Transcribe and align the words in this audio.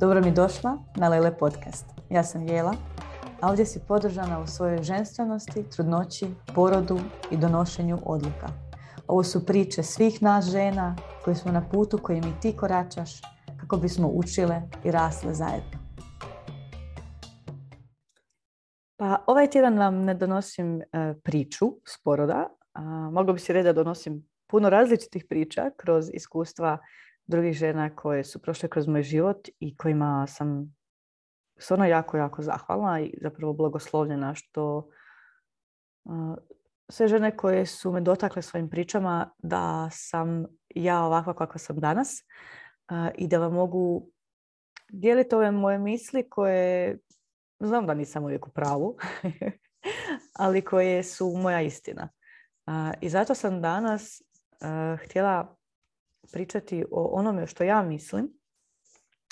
Dobro 0.00 0.20
mi 0.20 0.32
došla 0.32 0.78
na 0.96 1.08
Lele 1.08 1.38
podcast. 1.38 1.86
Ja 2.10 2.24
sam 2.24 2.42
Jela, 2.42 2.74
a 3.40 3.48
ovdje 3.48 3.66
si 3.66 3.80
podržana 3.88 4.40
u 4.40 4.46
svojoj 4.46 4.82
ženstvenosti, 4.82 5.64
trudnoći, 5.70 6.26
porodu 6.54 6.98
i 7.30 7.36
donošenju 7.36 7.98
odluka. 8.06 8.48
Ovo 9.06 9.22
su 9.22 9.46
priče 9.46 9.82
svih 9.82 10.22
nas 10.22 10.50
žena 10.50 10.96
koji 11.24 11.36
smo 11.36 11.52
na 11.52 11.68
putu 11.68 11.98
kojim 12.02 12.24
i 12.24 12.40
ti 12.42 12.56
koračaš 12.56 13.10
kako 13.60 13.76
bismo 13.76 14.08
učile 14.08 14.62
i 14.84 14.90
rasle 14.90 15.34
zajedno. 15.34 15.78
Pa 18.96 19.24
ovaj 19.26 19.50
tjedan 19.50 19.78
vam 19.78 19.94
ne 19.94 20.14
donosim 20.14 20.80
e, 20.80 20.84
priču 21.24 21.66
s 21.86 22.02
poroda. 22.04 22.48
moglo 23.12 23.32
bi 23.32 23.40
se 23.40 23.52
reći 23.52 23.64
da 23.64 23.72
donosim 23.72 24.28
puno 24.46 24.70
različitih 24.70 25.24
priča 25.28 25.70
kroz 25.76 26.10
iskustva 26.12 26.78
drugih 27.30 27.52
žena 27.52 27.96
koje 27.96 28.24
su 28.24 28.42
prošle 28.42 28.68
kroz 28.68 28.86
moj 28.86 29.02
život 29.02 29.48
i 29.60 29.76
kojima 29.76 30.26
sam 30.26 30.76
stvarno 31.58 31.84
jako, 31.84 32.16
jako 32.16 32.42
zahvalna 32.42 33.00
i 33.00 33.14
zapravo 33.22 33.52
blagoslovljena 33.52 34.34
što 34.34 34.88
sve 36.88 37.08
žene 37.08 37.36
koje 37.36 37.66
su 37.66 37.92
me 37.92 38.00
dotakle 38.00 38.42
svojim 38.42 38.70
pričama 38.70 39.30
da 39.38 39.88
sam 39.92 40.44
ja 40.74 41.04
ovakva 41.04 41.34
kakva 41.34 41.58
sam 41.58 41.76
danas 41.76 42.24
i 43.14 43.28
da 43.28 43.38
vam 43.38 43.52
mogu 43.52 44.10
dijeliti 44.88 45.34
ove 45.34 45.50
moje 45.50 45.78
misli 45.78 46.28
koje 46.30 46.98
znam 47.60 47.86
da 47.86 47.94
nisam 47.94 48.24
uvijek 48.24 48.46
u 48.46 48.50
pravu, 48.50 48.96
ali 50.42 50.64
koje 50.64 51.02
su 51.02 51.36
moja 51.36 51.60
istina. 51.60 52.08
I 53.00 53.08
zato 53.08 53.34
sam 53.34 53.62
danas 53.62 54.22
htjela 55.04 55.56
pričati 56.32 56.84
o 56.90 57.04
onome 57.04 57.46
što 57.46 57.64
ja 57.64 57.82
mislim 57.82 58.32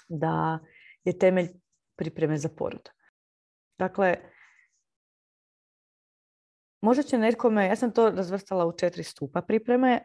da 0.09 0.59
je 1.05 1.19
temelj 1.19 1.49
pripreme 1.97 2.39
za 2.39 2.49
porod. 2.49 2.89
Dakle, 3.79 4.17
možda 6.81 7.03
će 7.03 7.19
netkome, 7.19 7.67
ja 7.67 7.77
sam 7.77 7.93
to 7.93 8.11
razvrstala 8.11 8.67
u 8.67 8.73
četiri 8.73 9.03
stupa 9.03 9.43
pripreme, 9.43 10.05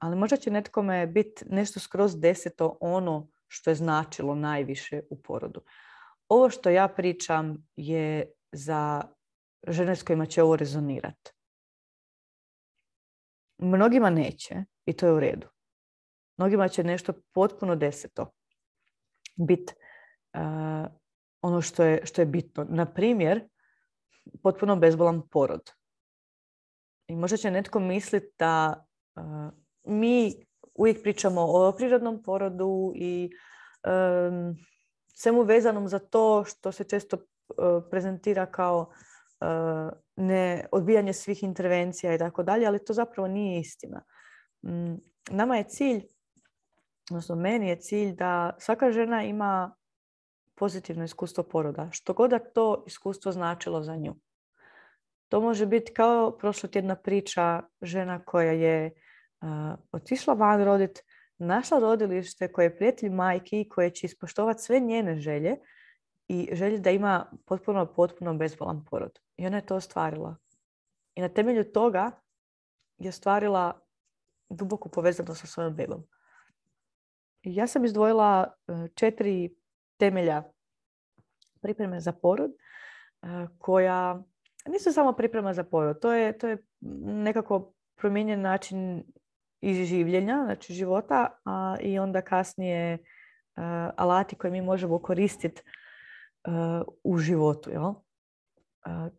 ali 0.00 0.16
možda 0.16 0.36
će 0.36 0.50
netkome 0.50 1.06
biti 1.06 1.44
nešto 1.48 1.80
skroz 1.80 2.20
deseto 2.20 2.76
ono 2.80 3.28
što 3.48 3.70
je 3.70 3.74
značilo 3.74 4.34
najviše 4.34 5.00
u 5.10 5.22
porodu. 5.22 5.64
Ovo 6.28 6.50
što 6.50 6.70
ja 6.70 6.88
pričam 6.88 7.68
je 7.76 8.32
za 8.52 9.02
žene 9.68 9.96
s 9.96 10.02
kojima 10.02 10.26
će 10.26 10.42
ovo 10.42 10.56
rezonirati. 10.56 11.32
Mnogima 13.58 14.10
neće 14.10 14.64
i 14.86 14.92
to 14.92 15.06
je 15.06 15.12
u 15.12 15.20
redu. 15.20 15.48
Mnogima 16.42 16.68
će 16.68 16.84
nešto 16.84 17.12
potpuno 17.32 17.76
deseto 17.76 18.32
biti 19.36 19.74
uh, 20.34 20.86
ono 21.42 21.60
što 21.60 21.84
je, 21.84 22.06
što 22.06 22.22
je 22.22 22.26
bitno. 22.26 22.66
Na 22.68 22.92
primjer, 22.92 23.48
potpuno 24.42 24.76
bezbolan 24.76 25.22
porod. 25.28 25.70
I 27.08 27.16
možda 27.16 27.36
će 27.36 27.50
netko 27.50 27.80
misliti 27.80 28.34
da 28.38 28.84
uh, 29.16 29.22
mi 29.84 30.34
uvijek 30.74 31.02
pričamo 31.02 31.40
o 31.42 31.72
prirodnom 31.76 32.22
porodu 32.22 32.92
i 32.96 33.30
um, 33.86 34.56
svemu 35.14 35.42
vezanom 35.42 35.88
za 35.88 35.98
to 35.98 36.44
što 36.44 36.72
se 36.72 36.84
često 36.84 37.16
uh, 37.16 37.24
prezentira 37.90 38.46
kao 38.46 38.90
uh, 39.40 39.92
ne 40.16 40.66
odbijanje 40.72 41.12
svih 41.12 41.42
intervencija 41.42 42.14
i 42.14 42.18
tako 42.18 42.42
dalje, 42.42 42.66
ali 42.66 42.84
to 42.84 42.92
zapravo 42.92 43.28
nije 43.28 43.60
istina. 43.60 44.02
Um, 44.62 45.00
nama 45.30 45.56
je 45.56 45.64
cilj 45.64 46.11
odnosno 47.10 47.36
meni 47.36 47.68
je 47.68 47.76
cilj 47.76 48.14
da 48.14 48.56
svaka 48.58 48.92
žena 48.92 49.24
ima 49.24 49.74
pozitivno 50.54 51.04
iskustvo 51.04 51.44
poroda, 51.44 51.88
što 51.90 52.12
god 52.12 52.30
da 52.30 52.38
to 52.38 52.84
iskustvo 52.86 53.32
značilo 53.32 53.82
za 53.82 53.96
nju. 53.96 54.14
To 55.28 55.40
može 55.40 55.66
biti 55.66 55.92
kao 55.92 56.38
prošla 56.38 56.68
tjedna 56.68 56.96
priča 56.96 57.62
žena 57.82 58.24
koja 58.24 58.52
je 58.52 58.90
uh, 59.40 59.48
otišla 59.92 60.34
van 60.34 60.64
rodit, 60.64 61.02
našla 61.38 61.78
rodilište 61.78 62.52
koje 62.52 62.66
je 62.66 62.76
prijatelj 62.76 63.10
majki 63.10 63.60
i 63.60 63.68
koje 63.68 63.90
će 63.90 64.06
ispoštovati 64.06 64.62
sve 64.62 64.80
njene 64.80 65.16
želje 65.16 65.56
i 66.28 66.48
želje 66.52 66.78
da 66.78 66.90
ima 66.90 67.32
potpuno, 67.46 67.86
potpuno 67.86 68.34
bezbolan 68.34 68.84
porod. 68.84 69.18
I 69.36 69.46
ona 69.46 69.56
je 69.56 69.66
to 69.66 69.76
ostvarila. 69.76 70.36
I 71.14 71.20
na 71.20 71.28
temelju 71.28 71.72
toga 71.72 72.10
je 72.98 73.08
ostvarila 73.08 73.80
duboku 74.48 74.88
povezanost 74.88 75.40
sa 75.40 75.46
svojom 75.46 75.74
bebom. 75.74 76.04
Ja 77.42 77.66
sam 77.66 77.84
izdvojila 77.84 78.54
e, 78.68 78.88
četiri 78.94 79.54
temelja 79.96 80.42
pripreme 81.60 82.00
za 82.00 82.12
porod 82.12 82.50
e, 82.50 83.26
koja 83.58 84.22
nisu 84.66 84.92
samo 84.92 85.12
priprema 85.12 85.54
za 85.54 85.64
porod. 85.64 86.00
To 86.00 86.12
je, 86.12 86.38
to 86.38 86.48
je 86.48 86.66
nekako 87.24 87.72
promijenjen 87.96 88.40
način 88.40 89.04
življenja, 89.62 90.42
znači 90.44 90.74
života, 90.74 91.38
a 91.44 91.76
i 91.80 91.98
onda 91.98 92.20
kasnije 92.20 92.92
e, 92.92 92.98
alati 93.96 94.36
koje 94.36 94.50
mi 94.50 94.62
možemo 94.62 94.98
koristiti 94.98 95.62
u 97.04 97.18
životu. 97.18 97.70
Jel? 97.70 97.94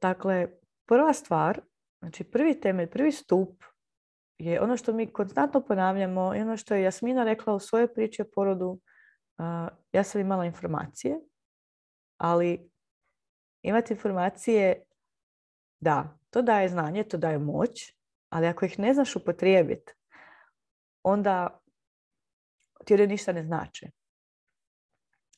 Dakle, 0.02 0.48
prva 0.86 1.14
stvar, 1.14 1.62
znači 2.00 2.24
prvi 2.24 2.60
temelj, 2.60 2.90
prvi 2.90 3.12
stup 3.12 3.64
je 4.46 4.62
ono 4.62 4.78
što 4.78 4.94
mi 4.94 5.14
konstantno 5.14 5.62
ponavljamo 5.62 6.36
i 6.36 6.42
ono 6.42 6.58
što 6.58 6.76
je 6.76 6.84
Jasmina 6.84 7.24
rekla 7.24 7.54
u 7.54 7.59
svojoj 7.59 7.94
priči 7.94 8.22
o 8.22 8.26
porodu. 8.36 8.80
ja 9.92 10.04
sam 10.04 10.22
imala 10.22 10.46
informacije, 10.46 11.20
ali 12.18 12.70
imati 13.62 13.94
informacije, 13.94 14.84
da, 15.80 16.18
to 16.30 16.42
daje 16.42 16.70
znanje, 16.70 17.04
to 17.04 17.18
daje 17.18 17.40
moć, 17.40 17.96
ali 18.30 18.48
ako 18.48 18.66
ih 18.66 18.80
ne 18.80 18.94
znaš 18.94 19.16
upotrijebiti, 19.16 19.94
onda 21.04 21.60
ti 22.86 22.94
one 22.94 23.08
ništa 23.08 23.34
ne 23.34 23.44
znače. 23.44 23.90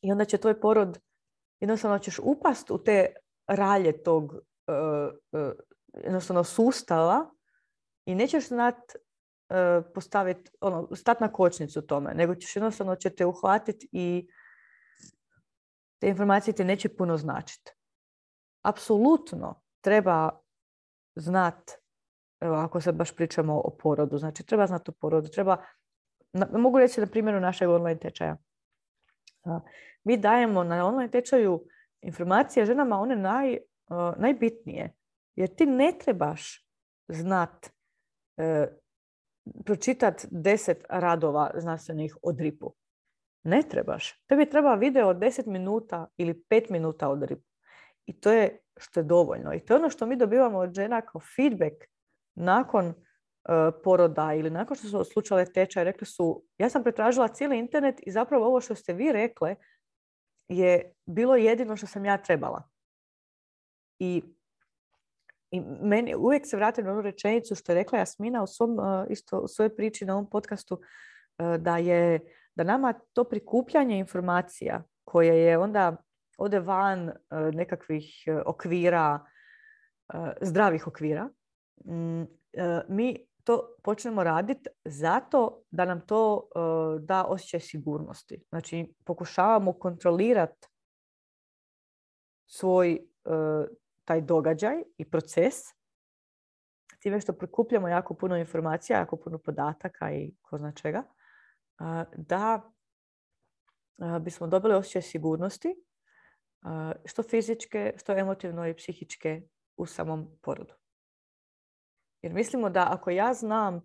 I 0.02 0.12
onda 0.12 0.26
će 0.26 0.38
tvoj 0.38 0.60
porod, 0.60 1.00
jednostavno 1.60 2.00
ćeš 2.00 2.20
upast 2.20 2.72
u 2.72 2.84
te 2.84 3.16
ralje 3.48 4.04
tog 4.04 4.32
uh, 4.34 4.40
uh, 5.32 5.52
jednostavno 6.04 6.44
sustava 6.44 7.35
i 8.06 8.16
nećeš 8.16 8.48
znat 8.48 8.76
uh, 8.76 9.86
postaviti, 9.94 10.52
ono, 10.62 10.96
stat 10.96 11.20
na 11.20 11.32
kočnicu 11.32 11.82
tome, 11.82 12.14
nego 12.14 12.36
ćeš 12.36 12.56
jednostavno 12.56 12.96
će 12.96 13.10
te 13.10 13.26
uhvatiti 13.26 13.90
i 13.92 14.28
te 16.00 16.08
informacije 16.10 16.54
ti 16.54 16.64
neće 16.64 16.90
puno 16.90 17.18
značiti. 17.18 17.72
Apsolutno 18.62 19.62
treba 19.82 20.40
znat, 21.16 21.72
evo, 22.40 22.56
ako 22.56 22.82
sad 22.82 22.96
baš 22.96 23.16
pričamo 23.16 23.62
o 23.66 23.78
porodu, 23.78 24.18
znači 24.18 24.46
treba 24.46 24.68
znati 24.68 24.92
o 24.92 24.94
porodu, 24.94 25.30
treba, 25.30 25.66
mogu 26.52 26.80
reći 26.80 27.02
na 27.02 27.08
primjeru 27.08 27.40
našeg 27.40 27.70
online 27.70 28.00
tečaja. 28.00 28.38
mi 30.04 30.18
dajemo 30.18 30.64
na 30.64 30.86
online 30.86 31.12
tečaju 31.12 31.64
informacije 32.02 32.66
ženama 32.66 33.00
one 33.00 33.16
naj, 33.16 33.58
najbitnije, 34.18 34.94
jer 35.36 35.56
ti 35.56 35.66
ne 35.66 35.94
trebaš 36.00 36.68
znat 37.08 37.66
e, 37.66 37.70
pročitati 39.66 40.28
deset 40.32 40.86
radova 40.90 41.52
znanstvenih 41.58 42.18
o 42.22 42.32
dripu. 42.32 42.74
Ne 43.44 43.62
trebaš. 43.70 44.24
Tebi 44.28 44.50
treba 44.50 44.76
video 44.76 45.08
od 45.08 45.18
deset 45.18 45.46
minuta 45.46 46.08
ili 46.18 46.44
pet 46.50 46.70
minuta 46.70 47.10
o 47.10 47.16
dripu. 47.16 47.50
I 48.06 48.20
to 48.20 48.32
je 48.32 48.60
što 48.78 49.00
je 49.00 49.04
dovoljno. 49.04 49.54
I 49.54 49.60
to 49.60 49.74
je 49.74 49.80
ono 49.80 49.90
što 49.90 50.06
mi 50.06 50.16
dobivamo 50.16 50.58
od 50.58 50.74
žena 50.74 51.02
kao 51.02 51.22
feedback 51.36 51.76
nakon 52.36 52.86
e, 52.86 52.94
poroda 53.84 54.34
ili 54.34 54.50
nakon 54.50 54.78
što 54.78 54.88
su 54.88 55.12
slučale 55.12 55.46
tečaj. 55.46 55.84
Rekli 55.84 56.08
su, 56.08 56.44
ja 56.58 56.70
sam 56.70 56.84
pretražila 56.84 57.28
cijeli 57.28 57.60
internet 57.60 57.96
i 58.06 58.12
zapravo 58.12 58.46
ovo 58.46 58.62
što 58.62 58.76
ste 58.76 58.94
vi 58.94 59.12
rekle 59.12 59.56
je 60.48 60.94
bilo 61.06 61.36
jedino 61.36 61.76
što 61.78 61.88
sam 61.88 62.06
ja 62.06 62.18
trebala. 62.18 62.64
I 64.00 64.24
i 65.52 65.62
meni 65.82 66.16
uvijek 66.16 66.48
se 66.48 66.58
vratim 66.58 66.86
na 66.86 66.92
onu 66.92 67.02
rečenicu 67.02 67.56
što 67.56 67.72
je 67.72 67.76
rekla 67.76 68.00
Jasmina 68.00 68.44
u, 68.44 68.48
svom, 68.48 68.80
e, 68.80 69.06
isto, 69.10 69.40
u 69.40 69.48
svojoj 69.48 69.76
priči 69.76 70.06
na 70.06 70.14
ovom 70.14 70.30
podcastu, 70.30 70.82
e, 71.38 71.58
da 71.58 71.78
je 71.78 72.20
da 72.56 72.64
nama 72.64 72.94
to 73.14 73.24
prikupljanje 73.24 73.98
informacija 73.98 74.84
koje 75.04 75.42
je 75.42 75.58
onda 75.58 75.98
ode 76.38 76.60
van 76.60 77.10
e, 77.10 77.14
nekakvih 77.54 78.06
okvira, 78.46 79.26
zdravih 80.42 80.88
okvira, 80.88 81.30
mm, 81.86 82.24
mi 82.88 83.26
to 83.44 83.76
počnemo 83.84 84.24
raditi 84.24 84.70
zato 84.86 85.64
da 85.72 85.86
nam 85.86 86.02
to 86.02 86.50
da 87.00 87.26
osjećaj 87.26 87.60
sigurnosti. 87.60 88.44
Znači, 88.50 88.94
pokušavamo 89.06 89.74
kontrolirati 89.74 90.68
svoj 92.46 93.08
taj 94.06 94.22
događaj 94.22 94.84
i 94.98 95.10
proces 95.10 95.56
time 97.00 97.22
što 97.22 97.34
prikupljamo 97.34 97.88
jako 97.88 98.14
puno 98.14 98.38
informacija, 98.38 99.00
jako 99.00 99.18
puno 99.18 99.38
podataka 99.38 100.12
i 100.12 100.36
ko 100.42 100.58
zna 100.58 100.72
čega, 100.72 101.04
da 102.16 102.72
bismo 104.22 104.48
dobili 104.48 104.74
osjećaj 104.74 105.02
sigurnosti, 105.02 105.76
što 107.06 107.24
fizičke, 107.24 107.94
što 107.98 108.18
emotivno 108.18 108.68
i 108.68 108.74
psihičke 108.74 109.42
u 109.78 109.86
samom 109.86 110.38
porodu. 110.42 110.74
Jer 112.22 112.34
mislimo 112.34 112.70
da 112.70 112.88
ako 112.92 113.10
ja 113.10 113.34
znam 113.34 113.82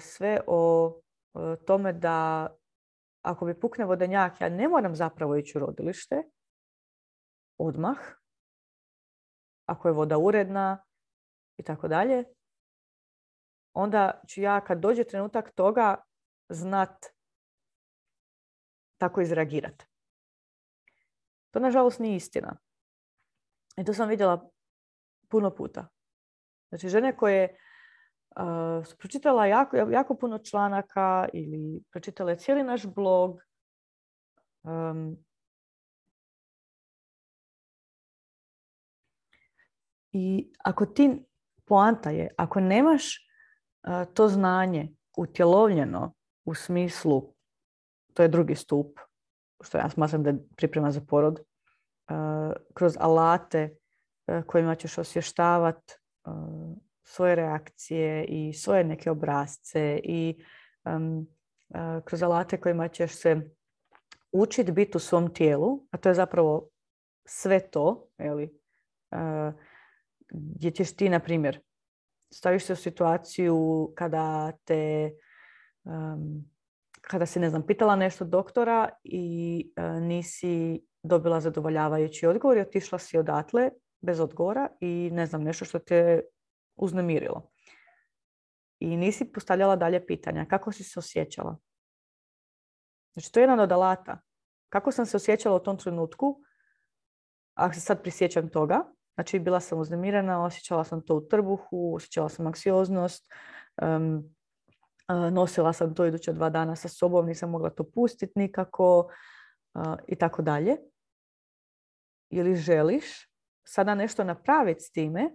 sve 0.00 0.40
o 0.46 1.00
tome 1.66 1.92
da 1.92 2.48
ako 3.22 3.44
mi 3.44 3.60
pukne 3.60 3.84
vodenjak, 3.84 4.40
ja 4.40 4.48
ne 4.48 4.68
moram 4.68 4.96
zapravo 4.96 5.36
ići 5.36 5.58
u 5.58 5.60
rodilište 5.60 6.22
odmah, 7.58 7.98
ako 9.72 9.88
je 9.88 9.92
voda 9.92 10.18
uredna 10.18 10.84
i 11.56 11.62
tako 11.62 11.88
dalje, 11.88 12.24
onda 13.72 14.20
ću 14.28 14.40
ja 14.40 14.60
kad 14.60 14.78
dođe 14.78 15.04
trenutak 15.04 15.50
toga 15.54 15.96
znat 16.48 17.06
tako 18.98 19.20
izreagirati. 19.20 19.86
To 21.50 21.60
nažalost 21.60 21.98
nije 21.98 22.16
istina. 22.16 22.56
I 23.76 23.84
to 23.84 23.94
sam 23.94 24.08
vidjela 24.08 24.50
puno 25.28 25.54
puta. 25.54 25.88
Znači 26.68 26.88
žene 26.88 27.16
koje 27.16 27.56
uh, 28.36 28.86
su 28.86 28.98
pročitala 28.98 29.46
jako, 29.46 29.76
jako 29.76 30.14
puno 30.14 30.38
članaka 30.38 31.28
ili 31.32 31.82
pročitale 31.90 32.36
cijeli 32.36 32.62
naš 32.62 32.86
blog, 32.86 33.40
um, 34.62 35.24
I 40.12 40.52
ako 40.64 40.86
ti, 40.86 41.24
poanta 41.64 42.10
je, 42.10 42.28
ako 42.36 42.60
nemaš 42.60 43.28
to 44.14 44.28
znanje 44.28 44.88
utjelovljeno 45.16 46.14
u 46.44 46.54
smislu, 46.54 47.34
to 48.14 48.22
je 48.22 48.28
drugi 48.28 48.54
stup, 48.54 48.98
što 49.60 49.78
ja 49.78 49.90
smatram 49.90 50.22
da 50.22 50.30
je 50.30 50.38
priprema 50.56 50.90
za 50.90 51.00
porod, 51.08 51.40
kroz 52.74 52.96
alate 53.00 53.76
kojima 54.46 54.74
ćeš 54.74 54.98
osvještavati 54.98 55.94
svoje 57.04 57.34
reakcije 57.34 58.24
i 58.24 58.52
svoje 58.52 58.84
neke 58.84 59.10
obrazce 59.10 60.00
i 60.04 60.44
kroz 62.04 62.22
alate 62.22 62.60
kojima 62.60 62.88
ćeš 62.88 63.16
se 63.16 63.50
učiti 64.32 64.72
biti 64.72 64.96
u 64.96 65.00
svom 65.00 65.34
tijelu, 65.34 65.86
a 65.90 65.96
to 65.96 66.08
je 66.08 66.14
zapravo 66.14 66.68
sve 67.24 67.70
to, 67.70 68.08
eli, 68.18 68.58
gdje 70.32 70.70
ćeš 70.70 70.96
ti, 70.96 71.08
na 71.08 71.20
primjer, 71.20 71.60
staviš 72.30 72.64
se 72.64 72.72
u 72.72 72.76
situaciju 72.76 73.92
kada 73.96 74.52
te 74.64 75.10
kada 77.00 77.26
si, 77.26 77.40
ne 77.40 77.50
znam, 77.50 77.66
pitala 77.66 77.96
nešto 77.96 78.24
doktora 78.24 78.88
i 79.04 79.72
e, 79.76 79.82
nisi 80.00 80.82
dobila 81.02 81.40
zadovoljavajući 81.40 82.26
odgovor 82.26 82.56
i 82.56 82.60
otišla 82.60 82.98
si 82.98 83.18
odatle 83.18 83.70
bez 84.00 84.20
odgovora 84.20 84.68
i 84.80 85.10
ne 85.12 85.26
znam, 85.26 85.42
nešto 85.42 85.64
što 85.64 85.78
te 85.78 86.20
uznemirilo. 86.76 87.50
I 88.78 88.96
nisi 88.96 89.32
postavljala 89.32 89.76
dalje 89.76 90.06
pitanja. 90.06 90.46
Kako 90.50 90.72
si 90.72 90.84
se 90.84 90.98
osjećala? 90.98 91.58
Znači, 93.12 93.32
to 93.32 93.40
je 93.40 93.42
jedan 93.42 93.60
od 93.60 93.72
alata. 93.72 94.20
Kako 94.68 94.92
sam 94.92 95.06
se 95.06 95.16
osjećala 95.16 95.56
u 95.56 95.62
tom 95.62 95.78
trenutku, 95.78 96.40
ako 97.54 97.74
se 97.74 97.80
sad 97.80 98.02
prisjećam 98.02 98.48
toga, 98.48 98.84
Znači, 99.14 99.38
bila 99.38 99.60
sam 99.60 99.78
uznemirena, 99.78 100.44
osjećala 100.44 100.84
sam 100.84 101.00
to 101.00 101.16
u 101.16 101.28
trbuhu, 101.28 101.94
osjećala 101.94 102.28
sam 102.28 102.46
anksioznost, 102.46 103.32
nosila 105.32 105.72
sam 105.72 105.94
to 105.94 106.06
iduća 106.06 106.32
dva 106.32 106.50
dana 106.50 106.76
sa 106.76 106.88
sobom, 106.88 107.26
nisam 107.26 107.50
mogla 107.50 107.70
to 107.70 107.84
pustiti 107.84 108.32
nikako 108.36 109.10
i 110.08 110.16
tako 110.16 110.42
dalje. 110.42 110.76
Ili 112.30 112.56
želiš 112.56 113.04
sada 113.64 113.94
nešto 113.94 114.24
napraviti 114.24 114.80
s 114.80 114.90
time, 114.90 115.30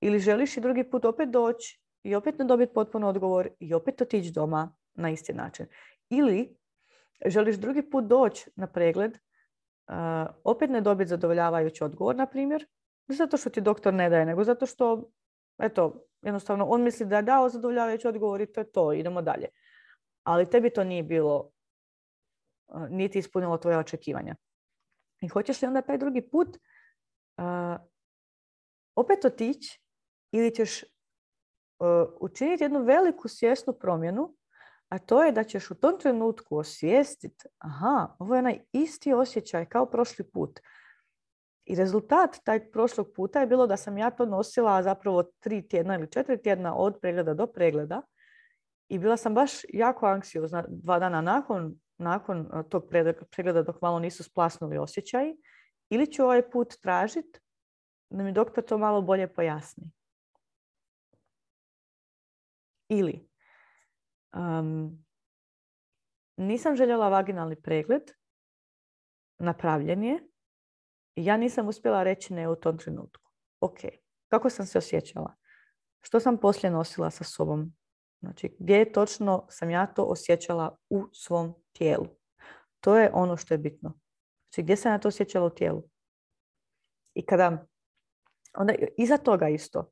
ili 0.00 0.18
želiš 0.18 0.56
i 0.56 0.60
drugi 0.60 0.90
put 0.90 1.04
opet 1.04 1.28
doći 1.28 1.82
i 2.02 2.14
opet 2.14 2.38
ne 2.38 2.44
dobiti 2.44 2.74
potpuno 2.74 3.08
odgovor 3.08 3.48
i 3.58 3.74
opet 3.74 4.00
otići 4.00 4.32
doma 4.32 4.74
na 4.94 5.10
isti 5.10 5.32
način. 5.32 5.66
Ili 6.08 6.56
želiš 7.26 7.56
drugi 7.56 7.90
put 7.90 8.04
doći 8.04 8.50
na 8.56 8.66
pregled, 8.66 9.18
opet 10.44 10.70
ne 10.70 10.80
dobiti 10.80 11.08
zadovoljavajući 11.08 11.84
odgovor, 11.84 12.16
na 12.16 12.26
primjer, 12.26 12.66
ne 13.10 13.16
zato 13.16 13.36
što 13.36 13.50
ti 13.50 13.60
doktor 13.60 13.94
ne 13.94 14.10
daje, 14.10 14.26
nego 14.26 14.44
zato 14.44 14.66
što, 14.66 15.10
eto, 15.58 16.06
jednostavno 16.22 16.64
on 16.64 16.82
misli 16.82 17.06
da 17.06 17.16
je 17.16 17.22
dao 17.22 17.48
zadovoljavajući 17.48 18.08
odgovor 18.08 18.40
i 18.40 18.52
to 18.52 18.60
je 18.60 18.72
to, 18.72 18.92
idemo 18.92 19.22
dalje. 19.22 19.48
Ali 20.22 20.50
tebi 20.50 20.70
to 20.70 20.84
nije 20.84 21.02
bilo, 21.02 21.50
niti 22.90 23.18
ispunilo 23.18 23.58
tvoje 23.58 23.78
očekivanja. 23.78 24.36
I 25.20 25.28
hoćeš 25.28 25.62
li 25.62 25.68
onda 25.68 25.82
taj 25.82 25.98
drugi 25.98 26.28
put 26.30 26.48
uh, 26.48 27.80
opet 28.94 29.24
otići 29.24 29.80
ili 30.32 30.54
ćeš 30.54 30.82
uh, 30.82 30.88
učiniti 32.20 32.64
jednu 32.64 32.82
veliku 32.82 33.28
svjesnu 33.28 33.72
promjenu, 33.72 34.34
a 34.88 34.98
to 34.98 35.22
je 35.22 35.32
da 35.32 35.44
ćeš 35.44 35.70
u 35.70 35.74
tom 35.74 35.98
trenutku 35.98 36.56
osvijestiti, 36.56 37.44
aha, 37.58 38.16
ovo 38.18 38.34
je 38.34 38.38
onaj 38.38 38.60
isti 38.72 39.12
osjećaj 39.12 39.66
kao 39.66 39.86
prošli 39.86 40.30
put. 40.30 40.60
I 41.70 41.74
rezultat 41.74 42.36
taj 42.44 42.70
prošlog 42.70 43.12
puta 43.14 43.40
je 43.40 43.46
bilo 43.46 43.66
da 43.66 43.76
sam 43.76 43.98
ja 43.98 44.10
to 44.10 44.26
nosila 44.26 44.82
zapravo 44.82 45.22
tri 45.22 45.68
tjedna 45.68 45.94
ili 45.94 46.10
četiri 46.10 46.42
tjedna 46.42 46.74
od 46.74 46.98
pregleda 47.00 47.34
do 47.34 47.46
pregleda. 47.46 48.02
I 48.88 48.98
bila 48.98 49.16
sam 49.16 49.34
baš 49.34 49.52
jako 49.68 50.06
anksiozna 50.06 50.64
dva 50.68 50.98
dana 50.98 51.20
nakon, 51.20 51.74
nakon 51.98 52.48
tog 52.68 52.88
pregleda 53.30 53.62
dok 53.62 53.80
malo 53.80 53.98
nisu 53.98 54.24
splasnuli 54.24 54.78
osjećaji. 54.78 55.36
Ili 55.90 56.12
ću 56.12 56.22
ovaj 56.24 56.50
put 56.50 56.74
tražiti 56.82 57.40
da 58.10 58.22
mi 58.22 58.32
doktor 58.32 58.64
to 58.64 58.78
malo 58.78 59.02
bolje 59.02 59.34
pojasni. 59.34 59.90
Ili 62.88 63.28
um, 64.34 65.04
nisam 66.36 66.76
željela 66.76 67.08
vaginalni 67.08 67.56
pregled, 67.56 68.02
napravljen 69.38 70.02
je, 70.02 70.29
ja 71.16 71.36
nisam 71.36 71.68
uspjela 71.68 72.02
reći 72.02 72.34
ne 72.34 72.48
u 72.48 72.56
tom 72.56 72.78
trenutku. 72.78 73.30
Ok, 73.60 73.78
kako 74.28 74.50
sam 74.50 74.66
se 74.66 74.78
osjećala? 74.78 75.34
Što 76.00 76.20
sam 76.20 76.38
poslije 76.38 76.70
nosila 76.70 77.10
sa 77.10 77.24
sobom? 77.24 77.72
Znači, 78.20 78.56
gdje 78.58 78.92
točno 78.92 79.46
sam 79.50 79.70
ja 79.70 79.86
to 79.86 80.04
osjećala 80.04 80.76
u 80.90 81.04
svom 81.12 81.54
tijelu? 81.72 82.06
To 82.80 82.98
je 82.98 83.10
ono 83.12 83.36
što 83.36 83.54
je 83.54 83.58
bitno. 83.58 83.98
Znači, 84.48 84.62
gdje 84.62 84.76
sam 84.76 84.92
ja 84.92 84.98
to 84.98 85.08
osjećala 85.08 85.46
u 85.46 85.50
tijelu? 85.50 85.82
I 87.14 87.26
kada, 87.26 87.66
onda 88.54 88.74
iza 88.98 89.16
toga 89.16 89.48
isto, 89.48 89.90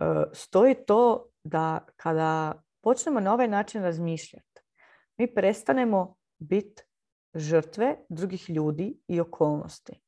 e, 0.00 0.04
stoji 0.32 0.74
to 0.86 1.28
da 1.44 1.86
kada 1.96 2.62
počnemo 2.82 3.20
na 3.20 3.32
ovaj 3.32 3.48
način 3.48 3.82
razmišljati, 3.82 4.60
mi 5.16 5.34
prestanemo 5.34 6.16
biti 6.38 6.82
žrtve 7.34 7.96
drugih 8.08 8.50
ljudi 8.50 8.98
i 9.08 9.20
okolnosti. 9.20 10.03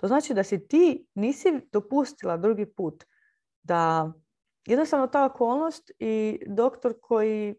To 0.00 0.06
znači 0.06 0.34
da 0.34 0.42
si 0.44 0.68
ti 0.68 1.06
nisi 1.14 1.68
dopustila 1.72 2.36
drugi 2.36 2.66
put 2.66 3.04
da 3.62 4.12
jednostavno 4.66 5.06
ta 5.06 5.24
okolnost 5.24 5.90
i 5.98 6.40
doktor 6.46 6.94
koji 7.00 7.54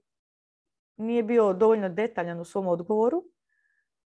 nije 0.98 1.24
bio 1.24 1.54
dovoljno 1.54 1.90
detaljan 1.90 2.40
u 2.40 2.46
svom 2.46 2.68
odgovoru 2.68 3.24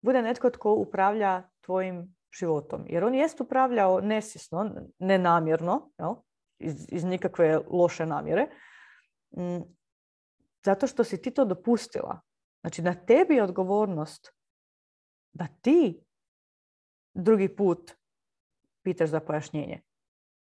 bude 0.03 0.23
netko 0.23 0.51
tko 0.51 0.73
upravlja 0.73 1.43
tvojim 1.61 2.17
životom. 2.39 2.85
Jer 2.89 3.05
on 3.05 3.15
jest 3.15 3.41
upravljao 3.41 4.01
nesvjesno, 4.01 4.71
nenamjerno, 4.99 5.93
jel? 5.99 6.15
Iz, 6.59 6.87
iz 6.89 7.05
nikakve 7.05 7.61
loše 7.71 8.07
namjere, 8.07 8.47
zato 10.65 10.87
što 10.87 11.05
si 11.05 11.23
ti 11.23 11.31
to 11.31 11.45
dopustila. 11.45 12.21
Znači, 12.61 12.83
na 12.83 12.95
tebi 12.95 13.35
je 13.35 13.43
odgovornost 13.43 14.33
da 15.33 15.47
ti 15.63 16.05
drugi 17.15 17.57
put 17.57 18.00
pitaš 18.90 19.11
za 19.11 19.20
pojašnjenje 19.20 19.82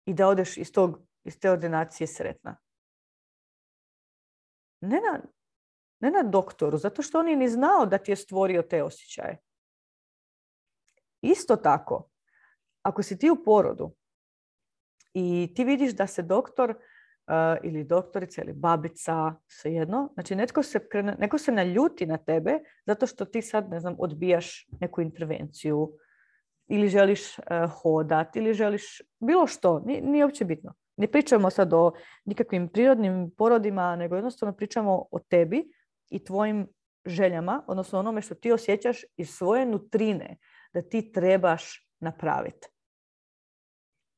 i 0.07 0.15
da 0.15 0.29
odeš 0.29 0.57
iz, 0.57 0.73
tog, 0.73 1.01
iz 1.25 1.39
te 1.41 1.51
ordinacije 1.51 2.07
sretna. 2.07 2.57
Ne 4.81 5.01
na, 5.01 5.21
ne 6.01 6.11
na 6.11 6.23
doktoru, 6.23 6.79
zato 6.79 7.03
što 7.03 7.19
on 7.19 7.29
je 7.29 7.37
ni 7.37 7.49
znao 7.49 7.87
da 7.87 7.99
ti 7.99 8.13
je 8.13 8.17
stvorio 8.17 8.63
te 8.63 8.83
osjećaje. 8.83 9.39
Isto 11.23 11.57
tako, 11.57 12.11
ako 12.83 13.03
si 13.03 13.19
ti 13.19 13.31
u 13.31 13.43
porodu 13.45 13.95
i 15.15 15.53
ti 15.57 15.65
vidiš 15.65 15.97
da 15.97 16.07
se 16.07 16.23
doktor 16.23 16.71
uh, 16.71 16.77
ili 17.63 17.85
doktorica 17.85 18.43
ili 18.43 18.53
babica, 18.53 19.35
svejedno, 19.49 20.11
znači 20.15 20.37
netko 20.37 20.63
se, 20.63 20.81
neko 21.19 21.39
se 21.39 21.53
naljuti 21.53 22.07
na 22.07 22.19
tebe 22.19 22.59
zato 22.87 23.07
što 23.07 23.25
ti 23.25 23.43
sad, 23.43 23.71
ne 23.71 23.81
znam, 23.81 23.97
odbijaš 23.99 24.69
neku 24.81 25.01
intervenciju, 25.01 25.97
ili 26.67 26.89
želiš 26.89 27.39
uh, 27.39 27.45
hodat 27.83 28.37
ili 28.37 28.55
želiš 28.55 29.03
bilo 29.19 29.47
što, 29.47 29.81
nije, 29.87 30.01
nije 30.03 30.25
uopće 30.25 30.45
bitno. 30.45 30.75
Ne 30.97 31.07
pričamo 31.07 31.51
sad 31.51 31.73
o 31.73 31.93
nikakvim 32.25 32.69
prirodnim 32.69 33.31
porodima, 33.37 33.97
nego 33.97 34.15
jednostavno 34.15 34.57
pričamo 34.57 35.07
o 35.11 35.19
tebi 35.19 35.65
i 36.11 36.25
tvojim 36.25 36.69
željama, 37.05 37.65
odnosno 37.67 37.99
onome 37.99 38.23
što 38.23 38.35
ti 38.35 38.53
osjećaš 38.53 39.05
iz 39.17 39.31
svoje 39.31 39.67
nutrine 39.67 40.37
da 40.73 40.83
ti 40.83 41.13
trebaš 41.13 41.89
napraviti. 42.01 42.69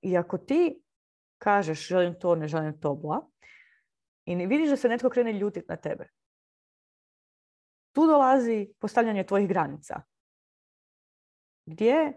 I 0.02 0.16
ako 0.16 0.38
ti 0.38 0.82
kažeš 1.38 1.88
želim 1.88 2.18
to, 2.20 2.34
ne 2.34 2.48
želim 2.48 2.80
to, 2.80 2.94
bla, 2.94 3.28
i 4.24 4.46
vidiš 4.46 4.70
da 4.70 4.76
se 4.76 4.88
netko 4.88 5.10
krene 5.10 5.32
ljutiti 5.32 5.66
na 5.68 5.76
tebe, 5.76 6.08
tu 7.92 8.06
dolazi 8.06 8.68
postavljanje 8.78 9.24
tvojih 9.24 9.48
granica. 9.48 10.02
Gdje, 11.66 12.12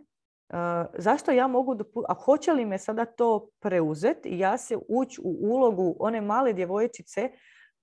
zašto 0.98 1.32
ja 1.32 1.48
mogu, 1.48 1.76
a 2.08 2.14
hoće 2.14 2.54
li 2.54 2.66
me 2.66 2.78
sada 2.78 3.06
to 3.06 3.50
preuzeti 3.60 4.30
i 4.30 4.40
ja 4.40 4.58
se 4.58 4.78
ući 4.88 5.22
u 5.24 5.38
ulogu 5.42 5.96
one 6.00 6.22
male 6.22 6.54
djevojčice 6.54 7.32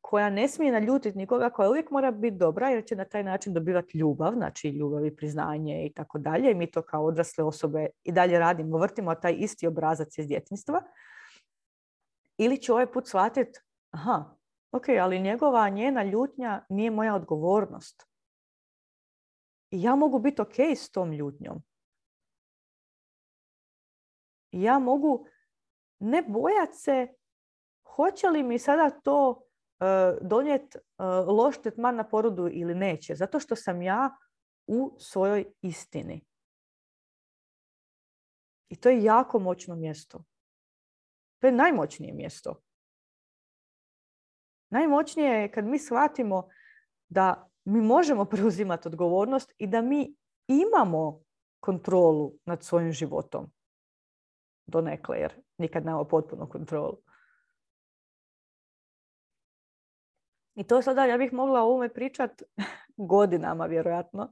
koja 0.01 0.31
ne 0.31 0.49
smije 0.49 0.73
naljutiti 0.73 1.19
nikoga, 1.19 1.51
koja 1.51 1.71
uvijek 1.71 1.91
mora 1.91 2.11
biti 2.11 2.37
dobra 2.37 2.69
jer 2.69 2.85
će 2.85 2.97
na 2.97 3.05
taj 3.05 3.25
način 3.25 3.55
dobivati 3.55 3.99
ljubav, 3.99 4.33
znači 4.33 4.69
ljubav 4.69 5.07
i 5.07 5.17
priznanje 5.17 5.87
i 5.87 5.93
tako 5.93 6.19
dalje. 6.19 6.51
I 6.51 6.55
mi 6.55 6.71
to 6.71 6.83
kao 6.83 7.05
odrasle 7.05 7.45
osobe 7.45 7.87
i 8.05 8.13
dalje 8.13 8.39
radimo, 8.39 8.79
vrtimo 8.79 9.15
taj 9.15 9.35
isti 9.39 9.67
obrazac 9.67 10.19
iz 10.19 10.27
djetinstva. 10.27 10.83
Ili 12.39 12.59
će 12.59 12.73
ovaj 12.73 12.93
put 12.93 13.07
shvatiti, 13.07 13.61
aha, 13.91 14.25
ok, 14.73 14.85
ali 15.01 15.21
njegova, 15.21 15.69
njena 15.69 16.03
ljutnja 16.03 16.65
nije 16.69 16.91
moja 16.91 17.15
odgovornost. 17.15 18.07
Ja 19.71 19.95
mogu 19.95 20.19
biti 20.19 20.43
ok 20.43 20.59
s 20.59 20.91
tom 20.91 21.13
ljutnjom. 21.13 21.63
Ja 24.63 24.79
mogu 24.79 25.27
ne 25.99 26.23
bojat 26.23 26.69
se 26.73 27.09
hoće 27.85 28.29
li 28.29 28.43
mi 28.43 28.59
sada 28.59 28.91
to 28.91 29.47
E, 29.81 30.19
donijeti 30.21 30.79
e, 30.79 31.05
loš 31.27 31.63
tretman 31.63 31.97
na 31.97 32.09
porodu 32.09 32.49
ili 32.53 32.75
neće. 32.75 33.15
Zato 33.15 33.41
što 33.41 33.57
sam 33.57 33.83
ja 33.83 34.17
u 34.67 34.97
svojoj 34.99 35.45
istini. 35.63 36.25
I 38.69 38.77
to 38.77 38.89
je 38.89 39.03
jako 39.03 39.39
moćno 39.39 39.77
mjesto. 39.77 40.25
To 41.39 41.47
je 41.47 41.53
najmoćnije 41.53 42.15
mjesto. 42.15 42.63
Najmoćnije 44.71 45.31
je 45.31 45.51
kad 45.51 45.65
mi 45.65 45.79
shvatimo 45.79 46.49
da 47.09 47.49
mi 47.65 47.81
možemo 47.81 48.25
preuzimati 48.31 48.89
odgovornost 48.89 49.53
i 49.59 49.67
da 49.67 49.83
mi 49.83 50.17
imamo 50.47 51.23
kontrolu 51.61 52.33
nad 52.45 52.65
svojim 52.65 52.93
životom. 52.93 53.53
Donekle, 54.67 55.19
jer 55.19 55.33
nikad 55.59 55.85
nemamo 55.85 56.05
potpunu 56.05 56.49
kontrolu. 56.49 56.99
I 60.55 60.65
to 60.65 60.83
sada 60.83 61.05
ja 61.05 61.19
bih 61.19 61.33
mogla 61.33 61.61
o 61.63 61.67
ovome 61.67 61.89
pričat 61.89 62.43
godinama 62.97 63.67
vjerojatno. 63.67 64.31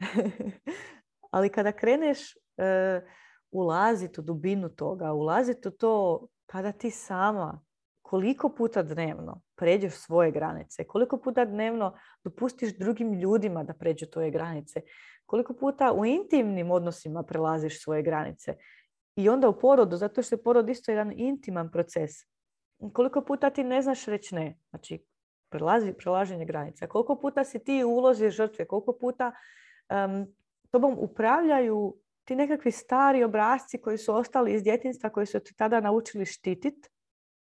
Ali 1.30 1.48
kada 1.48 1.72
kreneš 1.72 2.36
e, 2.36 3.00
ulaziti 3.50 4.20
u 4.20 4.24
dubinu 4.24 4.68
toga, 4.68 5.12
ulaziti 5.12 5.68
u 5.68 5.70
to 5.70 6.26
kada 6.46 6.72
ti 6.72 6.90
sama 6.90 7.60
koliko 8.10 8.48
puta 8.48 8.82
dnevno 8.82 9.40
pređeš 9.56 9.92
svoje 9.92 10.30
granice, 10.30 10.84
koliko 10.84 11.18
puta 11.18 11.44
dnevno 11.44 11.98
dopustiš 12.24 12.78
drugim 12.78 13.12
ljudima 13.12 13.64
da 13.64 13.74
pređu 13.74 14.06
tvoje 14.06 14.30
granice, 14.30 14.80
koliko 15.26 15.54
puta 15.54 15.92
u 15.92 16.06
intimnim 16.06 16.70
odnosima 16.70 17.22
prelaziš 17.22 17.82
svoje 17.82 18.02
granice. 18.02 18.54
I 19.16 19.28
onda 19.28 19.48
u 19.48 19.58
porodu, 19.58 19.96
zato 19.96 20.22
što 20.22 20.34
je 20.34 20.42
porod 20.42 20.68
isto 20.68 20.92
jedan 20.92 21.12
intiman 21.16 21.70
proces. 21.70 22.10
Koliko 22.92 23.24
puta 23.24 23.50
ti 23.50 23.64
ne 23.64 23.82
znaš 23.82 24.04
reći 24.04 24.34
ne. 24.34 24.58
Znači, 24.70 25.04
prelazi, 25.48 25.92
prelaženje 25.92 26.44
granica. 26.44 26.86
Koliko 26.86 27.16
puta 27.16 27.44
si 27.44 27.64
ti 27.64 27.84
ulozi 27.84 28.30
žrtve, 28.30 28.66
koliko 28.66 28.92
puta 28.92 29.32
um, 29.90 30.26
tobom 30.70 30.96
upravljaju 30.98 31.96
ti 32.24 32.36
nekakvi 32.36 32.70
stari 32.70 33.24
obrazci 33.24 33.80
koji 33.80 33.98
su 33.98 34.14
ostali 34.14 34.54
iz 34.54 34.62
djetinstva, 34.62 35.10
koji 35.10 35.26
su 35.26 35.40
ti 35.40 35.54
tada 35.56 35.80
naučili 35.80 36.26
štitit, 36.26 36.90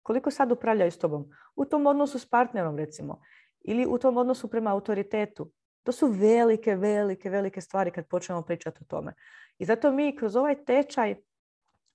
koliko 0.02 0.30
sad 0.30 0.52
upravljaju 0.52 0.90
s 0.90 0.98
tobom? 0.98 1.30
U 1.56 1.64
tom 1.64 1.86
odnosu 1.86 2.18
s 2.18 2.26
partnerom, 2.26 2.76
recimo, 2.76 3.20
ili 3.60 3.86
u 3.86 3.98
tom 3.98 4.16
odnosu 4.16 4.48
prema 4.50 4.72
autoritetu. 4.72 5.50
To 5.82 5.92
su 5.92 6.06
velike, 6.06 6.76
velike, 6.76 7.30
velike 7.30 7.60
stvari 7.60 7.90
kad 7.90 8.08
počnemo 8.08 8.42
pričati 8.42 8.78
o 8.80 8.86
tome. 8.88 9.14
I 9.58 9.64
zato 9.64 9.92
mi 9.92 10.16
kroz 10.16 10.36
ovaj 10.36 10.64
tečaj 10.64 11.14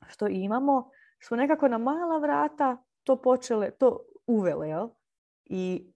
što 0.07 0.27
imamo, 0.27 0.89
smo 1.23 1.37
nekako 1.37 1.67
na 1.67 1.77
mala 1.77 2.19
vrata 2.19 2.83
to 3.03 3.21
počele, 3.21 3.71
to 3.71 3.99
uvele, 4.27 4.69
jel? 4.69 4.89
I 5.45 5.93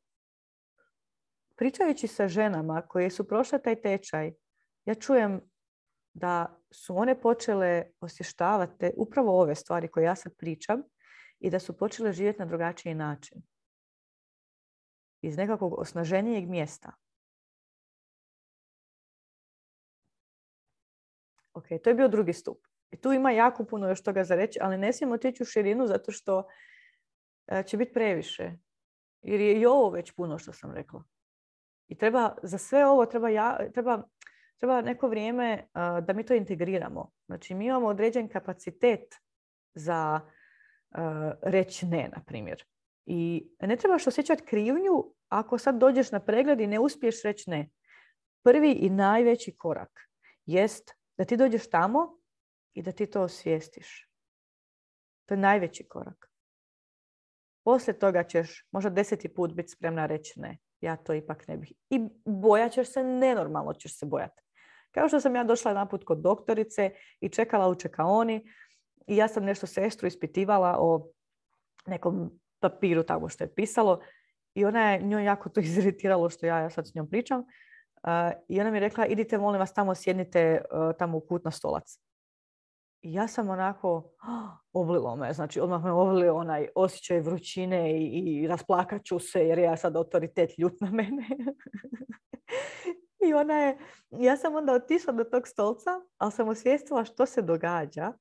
pričajući 1.55 2.07
sa 2.07 2.27
ženama 2.27 2.81
koje 2.81 3.09
su 3.09 3.27
prošle 3.27 3.61
taj 3.61 3.81
tečaj, 3.81 4.33
ja 4.85 4.95
čujem 4.95 5.41
da 6.13 6.59
su 6.71 6.97
one 6.97 7.21
počele 7.21 7.83
osještavati 7.99 8.91
upravo 8.97 9.41
ove 9.41 9.55
stvari 9.55 9.87
koje 9.87 10.03
ja 10.03 10.15
sad 10.15 10.35
pričam 10.37 10.81
i 11.39 11.49
da 11.49 11.59
su 11.59 11.77
počele 11.77 12.13
živjeti 12.13 12.39
na 12.39 12.45
drugačiji 12.45 12.93
način. 12.93 13.41
Iz 15.21 15.37
nekakvog 15.37 15.79
osnaženijeg 15.79 16.49
mjesta. 16.49 16.91
Ok, 21.53 21.65
to 21.83 21.89
je 21.89 21.93
bio 21.93 22.07
drugi 22.07 22.33
stup. 22.33 22.70
I 22.91 22.97
tu 22.97 23.11
ima 23.11 23.31
jako 23.31 23.63
puno 23.65 23.89
još 23.89 24.03
toga 24.03 24.23
za 24.23 24.35
reći, 24.35 24.59
ali 24.61 24.77
ne 24.77 24.93
smijemo 24.93 25.15
otići 25.15 25.43
u 25.43 25.45
širinu 25.45 25.87
zato 25.87 26.11
što 26.11 26.47
e, 27.47 27.63
će 27.63 27.77
biti 27.77 27.93
previše. 27.93 28.51
Jer 29.21 29.39
je 29.39 29.59
i 29.59 29.65
ovo 29.65 29.89
već 29.89 30.11
puno 30.11 30.37
što 30.37 30.53
sam 30.53 30.71
rekla. 30.71 31.03
I 31.87 31.97
treba, 31.97 32.35
za 32.43 32.57
sve 32.57 32.85
ovo 32.85 33.05
treba, 33.05 33.29
ja, 33.29 33.57
treba, 33.73 34.03
treba 34.57 34.81
neko 34.81 35.07
vrijeme 35.07 35.67
da 36.01 36.13
mi 36.13 36.25
to 36.25 36.33
integriramo. 36.33 37.11
Znači 37.25 37.55
mi 37.55 37.65
imamo 37.65 37.87
određen 37.87 38.29
kapacitet 38.29 39.15
za 39.73 40.19
uh, 40.23 41.31
reći 41.41 41.85
ne, 41.85 42.09
na 42.15 42.23
primjer. 42.27 42.63
I 43.05 43.49
ne 43.59 43.75
trebaš 43.75 44.07
osjećati 44.07 44.45
krivnju 44.45 45.13
ako 45.29 45.57
sad 45.57 45.77
dođeš 45.77 46.11
na 46.11 46.19
pregled 46.19 46.59
i 46.59 46.67
ne 46.67 46.79
uspiješ 46.79 47.23
reći 47.23 47.49
ne. 47.49 47.69
Prvi 48.43 48.71
i 48.71 48.89
najveći 48.89 49.55
korak 49.57 50.09
jest 50.45 50.91
da 51.17 51.25
ti 51.25 51.37
dođeš 51.37 51.69
tamo 51.69 52.17
i 52.73 52.81
da 52.81 52.91
ti 52.91 53.05
to 53.05 53.21
osvijestiš. 53.21 54.09
To 55.25 55.33
je 55.33 55.37
najveći 55.37 55.87
korak. 55.87 56.31
Poslije 57.63 57.99
toga 57.99 58.23
ćeš 58.23 58.67
možda 58.71 58.89
deseti 58.89 59.33
put 59.33 59.53
biti 59.53 59.69
spremna 59.69 60.05
reći 60.05 60.39
ne. 60.39 60.57
Ja 60.81 60.95
to 60.95 61.13
ipak 61.13 61.47
ne 61.47 61.57
bih. 61.57 61.71
I 61.89 61.99
bojat 62.25 62.71
ćeš 62.71 62.93
se, 62.93 63.03
nenormalno 63.03 63.73
ćeš 63.73 63.99
se 63.99 64.05
bojati. 64.05 64.41
Kao 64.91 65.07
što 65.07 65.19
sam 65.19 65.35
ja 65.35 65.43
došla 65.43 65.71
jedan 65.71 65.89
put 65.89 66.03
kod 66.03 66.21
doktorice 66.21 66.91
i 67.19 67.29
čekala 67.29 67.67
u 67.67 67.75
čekaoni 67.75 68.45
i 69.07 69.17
ja 69.17 69.27
sam 69.27 69.43
nešto 69.43 69.67
sestru 69.67 70.07
ispitivala 70.07 70.77
o 70.79 71.11
nekom 71.85 72.39
papiru 72.59 73.03
tamo 73.03 73.29
što 73.29 73.43
je 73.43 73.53
pisalo 73.53 74.01
i 74.53 74.65
ona 74.65 74.91
je 74.91 75.01
njoj 75.01 75.23
jako 75.23 75.49
to 75.49 75.59
iziritiralo 75.69 76.29
što 76.29 76.45
ja, 76.45 76.57
ja 76.59 76.69
sad 76.69 76.87
s 76.87 76.95
njom 76.95 77.09
pričam. 77.09 77.43
I 78.47 78.61
ona 78.61 78.71
mi 78.71 78.77
je 78.77 78.81
rekla, 78.81 79.05
idite 79.05 79.37
molim 79.37 79.59
vas 79.59 79.73
tamo 79.73 79.95
sjednite 79.95 80.61
tamo 80.99 81.17
u 81.17 81.21
kut 81.21 81.45
na 81.45 81.51
stolac. 81.51 81.99
Ja 83.01 83.27
sam 83.27 83.49
onako, 83.49 84.11
oblilo 84.73 85.15
me, 85.15 85.33
znači 85.33 85.59
odmah 85.59 85.83
me 85.83 85.91
oblio 85.91 86.35
onaj 86.35 86.67
osjećaj 86.75 87.19
vrućine 87.19 88.01
i, 88.01 88.05
i 88.05 88.47
rasplakat 88.47 89.03
ću 89.03 89.19
se 89.19 89.47
jer 89.47 89.59
ja 89.59 89.77
sad 89.77 89.95
autoritet 89.95 90.57
ljut 90.57 90.81
na 90.81 90.91
mene. 90.91 91.27
I 93.27 93.33
ona 93.33 93.53
je, 93.53 93.77
ja 94.09 94.37
sam 94.37 94.55
onda 94.55 94.73
otišla 94.73 95.13
do 95.13 95.23
tog 95.23 95.47
stolca, 95.47 95.89
ali 96.17 96.31
sam 96.31 96.47
osvijestila 96.47 97.05
što 97.05 97.25
se 97.25 97.41
događa 97.41 98.13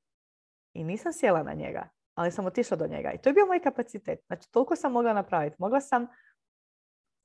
i 0.73 0.83
nisam 0.83 1.13
sjela 1.13 1.43
na 1.43 1.53
njega, 1.53 1.89
ali 2.15 2.31
sam 2.31 2.45
otišla 2.45 2.77
do 2.77 2.87
njega. 2.87 3.11
I 3.11 3.17
to 3.17 3.29
je 3.29 3.33
bio 3.33 3.45
moj 3.45 3.59
kapacitet. 3.59 4.19
Znači, 4.27 4.51
toliko 4.51 4.75
sam 4.75 4.91
mogla 4.91 5.13
napraviti. 5.13 5.55
Mogla 5.59 5.81
sam 5.81 6.07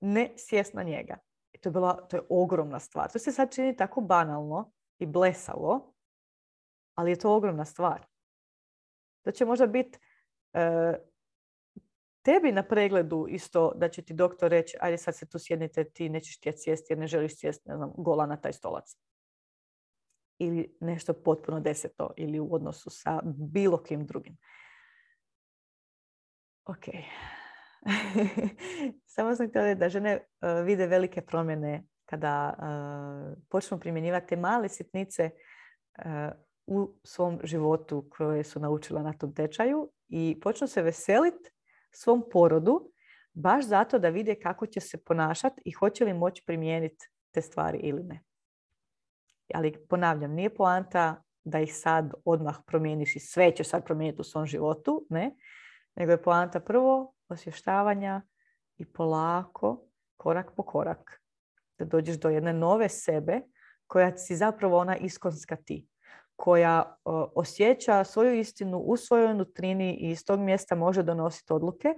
ne 0.00 0.32
sjest 0.36 0.75
na 0.75 0.82
njega. 0.82 1.18
I 1.52 1.58
to 1.58 1.68
je, 1.68 1.72
bila, 1.72 2.06
to 2.08 2.16
je 2.16 2.22
ogromna 2.28 2.80
stvar. 2.80 3.10
To 3.12 3.18
se 3.18 3.32
sad 3.32 3.54
čini 3.54 3.76
tako 3.76 4.00
banalno 4.00 4.70
i 4.98 5.06
blesavo, 5.06 5.92
ali 6.96 7.10
je 7.10 7.18
to 7.18 7.36
ogromna 7.36 7.64
stvar. 7.64 8.06
To 9.24 9.30
će 9.30 9.44
možda 9.44 9.66
biti 9.66 9.98
e, 10.52 10.92
tebi 12.22 12.52
na 12.52 12.62
pregledu 12.62 13.26
isto 13.28 13.72
da 13.74 13.88
će 13.88 14.02
ti 14.02 14.14
doktor 14.14 14.50
reći 14.50 14.76
ajde 14.80 14.98
sad 14.98 15.16
se 15.16 15.28
tu 15.28 15.38
sjednite, 15.38 15.84
ti 15.84 16.08
nećeš 16.08 16.38
htjeti 16.38 16.58
sjesti 16.58 16.92
jer 16.92 16.98
ne 16.98 17.06
želiš 17.06 17.38
sjesti 17.38 17.68
ne 17.68 17.76
znam, 17.76 17.92
gola 17.96 18.26
na 18.26 18.36
taj 18.36 18.52
stolac. 18.52 18.96
Ili 20.38 20.76
nešto 20.80 21.12
potpuno 21.12 21.60
deseto 21.60 22.14
ili 22.16 22.40
u 22.40 22.54
odnosu 22.54 22.90
sa 22.90 23.20
bilo 23.24 23.82
kim 23.82 24.06
drugim. 24.06 24.36
Ok. 26.64 26.84
Samo 29.14 29.34
sam 29.34 29.48
htjela 29.48 29.74
da 29.74 29.88
žene 29.88 30.10
e, 30.10 30.62
vide 30.62 30.86
velike 30.86 31.20
promjene 31.20 31.84
kada 32.06 32.54
uh, 32.58 33.42
počnu 33.48 33.80
primjenjivati 33.80 34.26
te 34.26 34.36
male 34.36 34.68
sitnice 34.68 35.30
u 36.66 36.94
svom 37.04 37.40
životu 37.44 38.08
koje 38.11 38.44
su 38.44 38.61
naučila 38.61 39.02
na 39.02 39.12
tom 39.12 39.35
tečaju 39.35 39.90
i 40.08 40.40
počnu 40.42 40.66
se 40.66 40.82
veseliti 40.82 41.50
svom 41.90 42.23
porodu 42.32 42.92
baš 43.32 43.64
zato 43.64 43.99
da 43.99 44.08
vide 44.08 44.35
kako 44.35 44.66
će 44.66 44.80
se 44.80 45.04
ponašati 45.04 45.62
i 45.64 45.73
hoće 45.73 46.04
li 46.04 46.14
moći 46.14 46.42
primijeniti 46.46 47.08
te 47.30 47.42
stvari 47.42 47.78
ili 47.78 48.02
ne. 48.02 48.23
Ali 49.54 49.87
ponavljam, 49.88 50.32
nije 50.32 50.54
poanta 50.54 51.23
da 51.44 51.61
ih 51.61 51.76
sad 51.76 52.12
odmah 52.25 52.56
promijeniš 52.66 53.16
i 53.16 53.20
sve 53.20 53.56
ćeš 53.56 53.68
sad 53.68 53.85
promijeniti 53.85 54.20
u 54.20 54.25
svom 54.25 54.46
životu, 54.46 55.06
ne? 55.11 55.37
Nego 55.94 56.12
je 56.12 56.23
poanta 56.23 56.61
prvo 56.61 57.14
osvještavanja 57.28 58.23
i 58.76 58.92
polako, 58.92 59.87
korak 60.16 60.52
po 60.56 60.62
korak, 60.62 61.23
da 61.78 61.85
dođeš 61.85 62.16
do 62.16 62.28
jedne 62.28 62.52
nove 62.52 62.88
sebe 62.88 63.40
koja 63.87 64.16
si 64.16 64.37
zapravo 64.37 64.78
ona 64.78 64.96
iskonska 64.96 65.56
ti 65.56 65.87
koja 66.37 66.97
osjeća 67.35 68.05
svoju 68.05 68.38
istinu 68.38 68.78
u 68.78 68.97
svojoj 68.97 69.35
nutrini 69.35 69.95
i 70.00 70.11
iz 70.11 70.25
tog 70.25 70.40
mjesta 70.40 70.75
može 70.75 71.02
donositi 71.02 71.52
odluke 71.52 71.95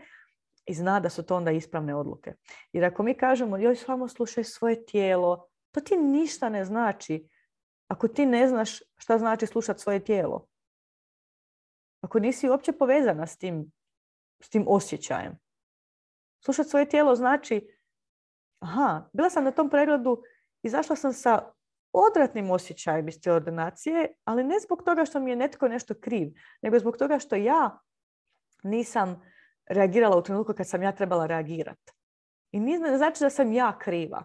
i 0.66 0.74
zna 0.74 1.00
da 1.00 1.10
su 1.10 1.22
to 1.22 1.36
onda 1.36 1.50
ispravne 1.50 1.94
odluke. 1.94 2.34
Jer 2.72 2.84
ako 2.84 3.02
mi 3.02 3.14
kažemo 3.14 3.56
joj 3.56 3.76
samo 3.76 4.08
slušaj 4.08 4.44
svoje 4.44 4.84
tijelo, 4.84 5.48
to 5.70 5.80
ti 5.80 5.96
ništa 5.96 6.48
ne 6.48 6.64
znači 6.64 7.28
ako 7.88 8.08
ti 8.08 8.26
ne 8.26 8.48
znaš 8.48 8.78
šta 8.96 9.18
znači 9.18 9.46
slušati 9.46 9.80
svoje 9.80 10.04
tijelo. 10.04 10.46
Ako 12.00 12.18
nisi 12.18 12.48
uopće 12.48 12.72
povezana 12.72 13.26
s 13.26 13.38
tim, 13.38 13.72
s 14.42 14.50
tim 14.50 14.64
osjećajem. 14.68 15.38
Slušati 16.44 16.68
svoje 16.68 16.88
tijelo 16.88 17.16
znači 17.16 17.68
aha, 18.58 19.08
bila 19.12 19.30
sam 19.30 19.44
na 19.44 19.50
tom 19.50 19.70
pregledu, 19.70 20.22
izašla 20.62 20.96
sam 20.96 21.12
sa 21.12 21.52
odratnim 22.10 22.50
osjećajem 22.50 23.08
iz 23.08 23.20
te 23.20 23.32
ordinacije, 23.32 24.12
ali 24.24 24.44
ne 24.44 24.54
zbog 24.64 24.82
toga 24.82 25.04
što 25.04 25.20
mi 25.20 25.30
je 25.30 25.36
netko 25.36 25.68
nešto 25.68 25.94
kriv, 25.94 26.28
nego 26.62 26.78
zbog 26.78 26.96
toga 26.96 27.18
što 27.18 27.36
ja 27.36 27.78
nisam 28.62 29.22
reagirala 29.66 30.16
u 30.16 30.22
trenutku 30.22 30.54
kad 30.54 30.68
sam 30.68 30.82
ja 30.82 30.92
trebala 30.92 31.26
reagirati. 31.26 31.92
I 32.50 32.60
ne 32.60 32.96
znači 32.96 33.24
da 33.24 33.30
sam 33.30 33.52
ja 33.52 33.78
kriva. 33.78 34.24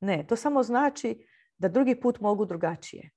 Ne, 0.00 0.26
to 0.26 0.36
samo 0.36 0.62
znači 0.62 1.26
da 1.58 1.68
drugi 1.68 2.00
put 2.00 2.20
mogu 2.20 2.44
drugačije. 2.44 3.10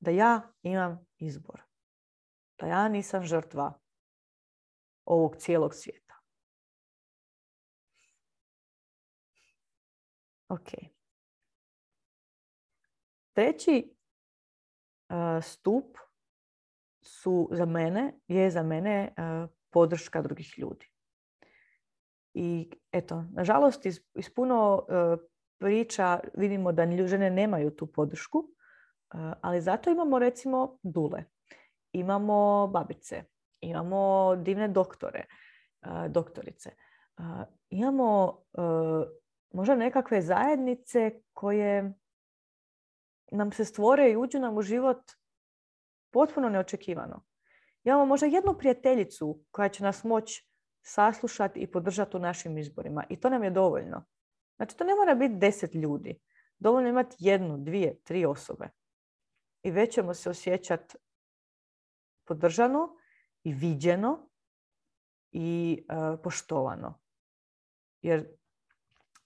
Da 0.00 0.10
ja 0.10 0.52
imam 0.62 1.06
izbor. 1.18 1.62
Da 2.58 2.66
ja 2.66 2.88
nisam 2.88 3.24
žrtva 3.24 3.78
ovog 5.04 5.36
cijelog 5.36 5.74
svijeta. 5.74 6.14
Ok. 10.48 10.93
Treći 13.34 13.96
stup 15.42 15.98
su 17.02 17.48
za 17.52 17.64
mene, 17.64 18.12
je 18.28 18.50
za 18.50 18.62
mene 18.62 19.14
podrška 19.70 20.22
drugih 20.22 20.58
ljudi. 20.58 20.90
I 22.34 22.70
eto, 22.92 23.24
nažalost, 23.32 23.86
iz, 23.86 24.00
iz 24.14 24.34
puno 24.34 24.86
priča 25.58 26.20
vidimo 26.34 26.72
da 26.72 27.06
žene 27.06 27.30
nemaju 27.30 27.70
tu 27.70 27.86
podršku, 27.86 28.48
ali 29.40 29.60
zato 29.60 29.90
imamo 29.90 30.18
recimo 30.18 30.78
dule, 30.82 31.24
imamo 31.92 32.66
babice, 32.66 33.24
imamo 33.60 34.36
divne 34.36 34.68
doktore, 34.68 35.24
doktorice, 36.08 36.70
imamo 37.70 38.42
možda 39.50 39.76
nekakve 39.76 40.22
zajednice 40.22 41.20
koje 41.32 41.94
nam 43.34 43.52
se 43.52 43.64
stvore 43.64 44.10
i 44.10 44.16
uđu 44.16 44.38
nam 44.38 44.56
u 44.56 44.62
život 44.62 45.12
potpuno 46.10 46.48
neočekivano. 46.48 47.24
Imamo 47.84 48.06
možda 48.06 48.26
jednu 48.26 48.58
prijateljicu 48.58 49.44
koja 49.50 49.68
će 49.68 49.82
nas 49.82 50.04
moći 50.04 50.48
saslušati 50.82 51.60
i 51.60 51.70
podržati 51.70 52.16
u 52.16 52.20
našim 52.20 52.58
izborima. 52.58 53.04
I 53.08 53.20
to 53.20 53.30
nam 53.30 53.44
je 53.44 53.50
dovoljno. 53.50 54.04
Znači, 54.56 54.76
to 54.76 54.84
ne 54.84 54.94
mora 54.94 55.14
biti 55.14 55.34
deset 55.34 55.74
ljudi. 55.74 56.20
Dovoljno 56.58 56.88
imati 56.88 57.16
jednu, 57.18 57.58
dvije, 57.58 58.00
tri 58.04 58.26
osobe. 58.26 58.68
I 59.62 59.70
već 59.70 59.94
ćemo 59.94 60.14
se 60.14 60.30
osjećati 60.30 60.96
podržano 62.24 62.96
i 63.42 63.52
viđeno 63.52 64.28
i 65.32 65.78
uh, 65.88 66.20
poštovano. 66.22 67.00
Jer 68.02 68.36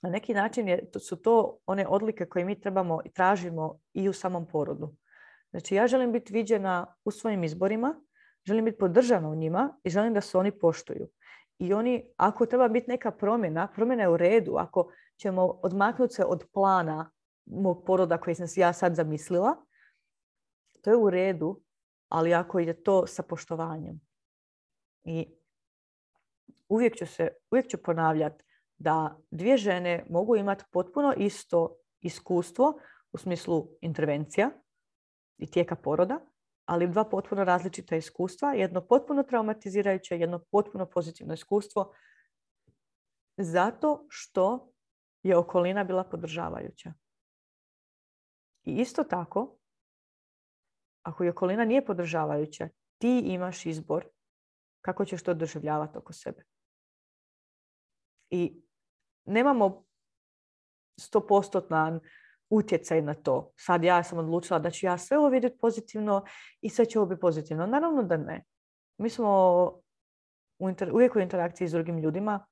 na 0.00 0.10
neki 0.10 0.34
način 0.34 0.68
je, 0.68 0.90
to 0.90 1.00
su 1.00 1.16
to 1.16 1.58
one 1.66 1.86
odlike 1.86 2.26
koje 2.26 2.44
mi 2.44 2.60
trebamo 2.60 3.00
i 3.04 3.12
tražimo 3.12 3.78
i 3.94 4.08
u 4.08 4.12
samom 4.12 4.46
porodu. 4.46 4.94
Znači 5.50 5.74
ja 5.74 5.86
želim 5.86 6.12
biti 6.12 6.32
viđena 6.32 6.94
u 7.04 7.10
svojim 7.10 7.44
izborima, 7.44 8.00
želim 8.46 8.64
biti 8.64 8.78
podržana 8.78 9.28
u 9.28 9.34
njima 9.34 9.78
i 9.84 9.90
želim 9.90 10.14
da 10.14 10.20
se 10.20 10.38
oni 10.38 10.58
poštuju. 10.58 11.08
I 11.58 11.72
oni, 11.72 12.12
ako 12.16 12.46
treba 12.46 12.68
biti 12.68 12.90
neka 12.90 13.10
promjena, 13.10 13.68
promjena 13.74 14.02
je 14.02 14.08
u 14.08 14.16
redu. 14.16 14.54
Ako 14.56 14.92
ćemo 15.16 15.42
odmaknuti 15.42 16.14
se 16.14 16.24
od 16.24 16.44
plana 16.52 17.10
mog 17.46 17.84
poroda 17.86 18.18
koji 18.18 18.34
sam 18.34 18.46
ja 18.56 18.72
sad 18.72 18.94
zamislila, 18.94 19.56
to 20.82 20.90
je 20.90 20.96
u 20.96 21.10
redu, 21.10 21.60
ali 22.08 22.34
ako 22.34 22.58
je 22.58 22.82
to 22.82 23.06
sa 23.06 23.22
poštovanjem. 23.22 24.00
I 25.04 25.26
uvijek 26.68 26.96
ću, 26.96 27.06
se, 27.06 27.28
uvijek 27.50 27.68
ću 27.68 27.82
ponavljati 27.82 28.44
da 28.78 29.18
dvije 29.30 29.56
žene 29.56 30.06
mogu 30.10 30.36
imati 30.36 30.64
potpuno 30.72 31.14
isto 31.16 31.76
iskustvo 32.00 32.78
u 33.12 33.18
smislu 33.18 33.68
intervencija 33.80 34.50
i 35.38 35.50
tijeka 35.50 35.76
poroda, 35.76 36.20
ali 36.64 36.88
dva 36.88 37.04
potpuno 37.04 37.44
različita 37.44 37.96
iskustva, 37.96 38.52
jedno 38.52 38.80
potpuno 38.86 39.22
traumatizirajuće, 39.22 40.18
jedno 40.18 40.38
potpuno 40.50 40.86
pozitivno 40.86 41.34
iskustvo, 41.34 41.94
zato 43.36 44.06
što 44.08 44.72
je 45.22 45.36
okolina 45.36 45.84
bila 45.84 46.04
podržavajuća. 46.04 46.92
I 48.64 48.72
isto 48.72 49.04
tako, 49.04 49.58
ako 51.02 51.24
je 51.24 51.30
okolina 51.30 51.64
nije 51.64 51.84
podržavajuća, 51.86 52.68
ti 52.98 53.18
imaš 53.24 53.66
izbor 53.66 54.08
kako 54.80 55.04
ćeš 55.04 55.22
to 55.22 55.34
doživljavati 55.34 55.98
oko 55.98 56.12
sebe. 56.12 56.44
I 58.30 58.62
nemamo 59.28 59.84
stopostotnan 61.00 62.00
utjecaj 62.50 63.02
na 63.02 63.14
to. 63.14 63.52
Sad 63.56 63.84
ja 63.84 64.02
sam 64.02 64.18
odlučila 64.18 64.58
da 64.58 64.70
ću 64.70 64.86
ja 64.86 64.98
sve 64.98 65.18
ovo 65.18 65.28
vidjeti 65.28 65.58
pozitivno 65.58 66.24
i 66.60 66.70
sve 66.70 66.86
će 66.86 66.98
ovo 66.98 67.08
biti 67.08 67.20
pozitivno. 67.20 67.66
Naravno 67.66 68.02
da 68.02 68.16
ne. 68.16 68.44
Mi 68.98 69.10
smo 69.10 69.28
u 70.58 70.70
uvijek 70.92 71.16
u 71.16 71.20
interakciji 71.20 71.68
s 71.68 71.72
drugim 71.72 71.98
ljudima 71.98 72.46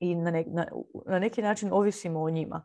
i 0.00 0.14
na, 0.14 0.30
na, 0.30 0.66
na 1.06 1.18
neki 1.18 1.42
način 1.42 1.72
ovisimo 1.72 2.22
o 2.22 2.30
njima. 2.30 2.64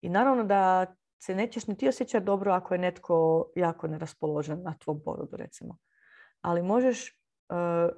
I 0.00 0.08
naravno 0.08 0.44
da 0.44 0.86
se 1.18 1.34
nećeš 1.34 1.66
ni 1.66 1.76
ti 1.76 1.88
osjećati 1.88 2.24
dobro 2.24 2.52
ako 2.52 2.74
je 2.74 2.78
netko 2.78 3.46
jako 3.56 3.86
neraspoložen 3.88 4.62
na 4.62 4.74
tvom 4.78 5.02
porodu, 5.04 5.36
recimo. 5.36 5.78
Ali 6.40 6.62
možeš 6.62 7.18
uh, 7.48 7.96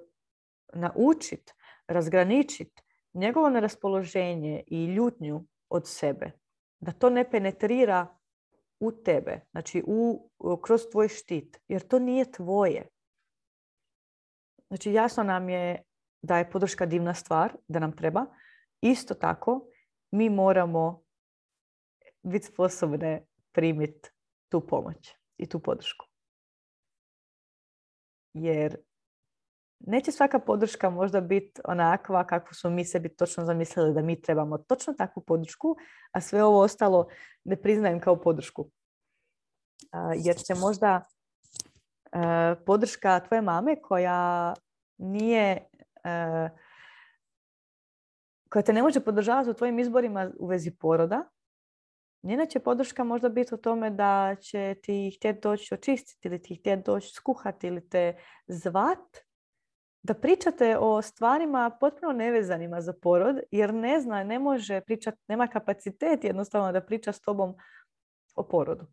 naučiti, 0.73 1.53
razgraničiti 1.89 2.84
njegovo 3.15 3.51
neraspoloženje 3.51 4.63
i 4.67 4.85
ljutnju 4.85 5.47
od 5.69 5.89
sebe, 5.89 6.31
da 6.81 6.93
to 6.93 7.11
ne 7.11 7.31
penetrira 7.31 8.19
u 8.81 8.93
tebe, 8.93 9.41
znači 9.51 9.83
u, 9.87 10.31
kroz 10.63 10.83
tvoj 10.93 11.09
štit, 11.09 11.61
jer 11.69 11.89
to 11.89 11.99
nije 11.99 12.33
tvoje. 12.33 12.89
Znači 14.69 14.93
jasno 14.93 15.23
nam 15.23 15.49
je 15.49 15.83
da 16.23 16.39
je 16.39 16.51
podrška 16.51 16.87
divna 16.87 17.15
stvar, 17.15 17.57
da 17.69 17.79
nam 17.79 17.97
treba. 17.97 18.27
Isto 18.81 19.15
tako, 19.15 19.67
mi 20.11 20.31
moramo 20.31 21.03
biti 22.23 22.47
sposobne 22.47 23.27
primiti 23.53 24.11
tu 24.49 24.67
pomoć 24.67 25.15
i 25.37 25.49
tu 25.49 25.61
podršku. 25.61 26.07
Jer 28.35 28.77
neće 29.87 30.13
svaka 30.13 30.39
podrška 30.39 30.91
možda 30.91 31.21
biti 31.21 31.61
onakva 31.65 32.27
kako 32.27 32.55
smo 32.55 32.71
mi 32.71 32.85
sebi 32.85 33.17
točno 33.17 33.45
zamislili 33.45 33.95
da 33.95 34.03
mi 34.03 34.23
trebamo 34.23 34.59
točno 34.59 34.95
takvu 34.95 35.23
podršku, 35.23 35.77
a 36.13 36.21
sve 36.21 36.45
ovo 36.45 36.61
ostalo 36.61 37.09
ne 37.45 37.57
priznajem 37.57 38.01
kao 38.01 38.21
podršku. 38.21 38.71
Jer 40.17 40.37
će 40.37 40.55
možda 40.55 41.03
podrška 42.67 43.21
tvoje 43.21 43.43
mame 43.43 43.83
koja 43.83 44.55
nije 44.99 45.69
koja 48.49 48.63
te 48.63 48.73
ne 48.73 48.83
može 48.83 49.01
podržavati 49.01 49.51
u 49.51 49.55
tvojim 49.55 49.79
izborima 49.79 50.31
u 50.39 50.47
vezi 50.47 50.71
poroda, 50.71 51.25
njena 52.23 52.47
će 52.47 52.61
podrška 52.61 53.05
možda 53.05 53.29
biti 53.29 53.55
u 53.55 53.59
tome 53.59 53.91
da 53.91 54.37
će 54.41 54.77
ti 54.83 55.17
htjeti 55.17 55.41
doći 55.43 55.75
očistiti 55.75 56.29
ili 56.29 56.43
ti 56.43 56.57
htjeti 56.57 56.83
doći 56.87 57.09
skuhati 57.15 57.67
ili 57.67 57.89
te 57.89 58.17
zvat 58.47 59.19
da 60.05 60.15
pričate 60.15 60.79
o 60.79 61.03
stvarima 61.03 61.71
potpuno 61.81 62.13
nevezanima 62.13 62.81
za 62.81 62.93
porod, 63.03 63.41
jer 63.51 63.75
ne 63.75 64.01
zna, 64.01 64.25
ne 64.25 64.39
može 64.39 64.81
pričati, 64.81 65.19
nema 65.29 65.47
kapacitet 65.47 66.25
jednostavno 66.25 66.73
da 66.73 66.81
priča 66.81 67.13
s 67.13 67.21
tobom 67.21 67.55
o 68.35 68.49
porodu. 68.49 68.87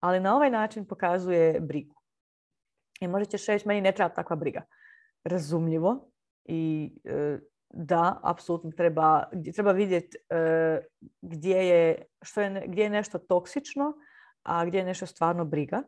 Ali 0.00 0.20
na 0.20 0.36
ovaj 0.36 0.50
način 0.50 0.86
pokazuje 0.86 1.60
brigu. 1.60 1.94
I 3.00 3.08
možda 3.08 3.24
ćeš 3.24 3.46
reći, 3.46 3.68
meni 3.68 3.80
ne 3.80 3.92
treba 3.92 4.14
takva 4.14 4.36
briga. 4.36 4.62
Razumljivo, 5.24 6.10
i 6.44 6.92
da, 7.70 8.20
apsolutno 8.22 8.70
treba, 8.70 9.24
treba 9.54 9.72
vidjeti 9.72 10.18
gdje 11.22 11.56
je, 11.56 12.02
što 12.22 12.40
je, 12.40 12.64
gdje 12.66 12.82
je 12.82 12.90
nešto 12.90 13.18
toksično, 13.18 13.92
a 14.42 14.64
gdje 14.64 14.78
je 14.78 14.84
nešto 14.84 15.06
stvarno 15.06 15.44
briga 15.44 15.82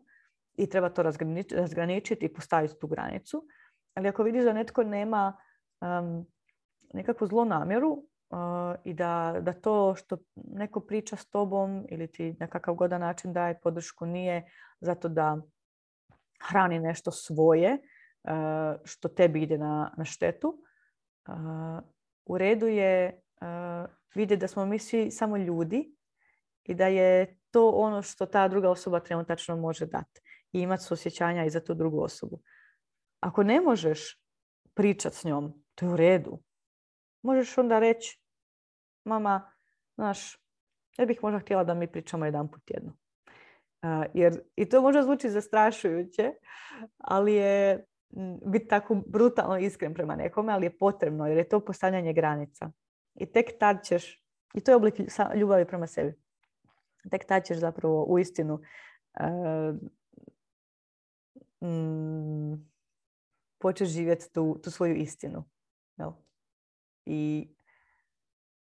i 0.57 0.69
treba 0.69 0.89
to 0.89 1.03
razgraničiti 1.51 2.27
i 2.27 2.33
postaviti 2.33 2.75
tu 2.81 2.87
granicu. 2.87 3.47
Ali 3.99 4.09
ako 4.09 4.23
vidiš 4.23 4.45
da 4.45 4.53
netko 4.53 4.83
nema 4.83 5.37
um, 5.81 6.27
nekakvu 6.95 7.27
zlu 7.27 7.45
namjeru 7.45 8.05
i 8.85 8.95
da, 8.95 9.37
da 9.41 9.53
to 9.53 9.95
što 9.95 10.19
neko 10.35 10.81
priča 10.81 11.17
s 11.17 11.31
tobom 11.31 11.87
ili 11.89 12.13
ti 12.13 12.37
nekakav 12.41 12.75
godan 12.75 13.01
način 13.01 13.33
daje 13.33 13.61
podršku 13.61 14.07
nije 14.07 14.51
zato 14.81 15.09
da 15.09 15.37
hrani 16.49 16.79
nešto 16.79 17.11
svoje 17.11 17.79
što 18.85 19.09
tebi 19.09 19.43
ide 19.43 19.59
na, 19.59 19.95
na 19.97 20.05
štetu. 20.05 20.63
U 22.27 22.39
redu 22.39 22.67
je 22.67 23.21
vidjeti 24.15 24.41
da 24.41 24.49
smo 24.49 24.67
mi 24.67 24.79
svi 24.79 25.11
samo 25.11 25.37
ljudi 25.37 25.95
i 26.65 26.75
da 26.75 26.87
je 26.87 27.39
to 27.51 27.71
ono 27.71 28.03
što 28.03 28.27
ta 28.27 28.49
druga 28.49 28.71
osoba 28.71 29.01
trenutačno 29.01 29.57
može 29.57 29.87
dati 29.87 30.21
i 30.53 30.61
imati 30.61 30.83
suosjećanja 30.83 31.45
i 31.45 31.51
za 31.51 31.61
tu 31.61 31.75
drugu 31.75 32.03
osobu. 32.03 32.41
Ako 33.21 33.43
ne 33.43 33.61
možeš 33.61 34.21
pričati 34.75 35.17
s 35.17 35.25
njom, 35.25 35.65
to 35.75 35.87
je 35.87 35.93
u 35.93 35.97
redu. 35.97 36.39
Možeš 37.23 37.59
onda 37.59 37.79
reći, 37.79 38.21
mama, 39.05 39.53
znaš, 39.95 40.39
ja 40.99 41.07
bih 41.07 41.19
možda 41.23 41.39
htjela 41.39 41.65
da 41.65 41.75
mi 41.75 41.93
pričamo 41.93 42.25
jedan 42.25 42.51
put 42.51 42.65
tjedno. 42.65 42.97
jer, 44.15 44.41
I 44.57 44.69
to 44.69 44.83
možda 44.83 45.03
zvuči 45.03 45.31
zastrašujuće, 45.31 46.33
ali 46.99 47.35
je 47.35 47.85
biti 48.47 48.69
tako 48.69 48.95
brutalno 49.07 49.59
iskren 49.59 49.95
prema 49.95 50.17
nekome, 50.17 50.53
ali 50.53 50.67
je 50.67 50.79
potrebno 50.79 51.27
jer 51.27 51.37
je 51.37 51.49
to 51.49 51.61
postavljanje 51.61 52.13
granica. 52.13 52.71
I 53.15 53.33
tek 53.33 53.59
tad 53.59 53.85
ćeš, 53.85 54.25
i 54.55 54.61
to 54.61 54.71
je 54.71 54.77
oblik 54.77 54.95
ljubavi 55.35 55.67
prema 55.67 55.87
sebi, 55.87 56.15
tek 57.11 57.25
tad 57.25 57.45
ćeš 57.45 57.57
zapravo 57.59 58.05
u 58.05 58.19
istinu 58.19 58.61
mm, 61.61 62.55
počeš 63.59 63.89
živjeti 63.89 64.33
tu, 64.33 64.61
tu 64.63 64.71
svoju 64.71 64.97
istinu. 64.97 65.45
Jel? 65.97 66.13
I 67.07 67.49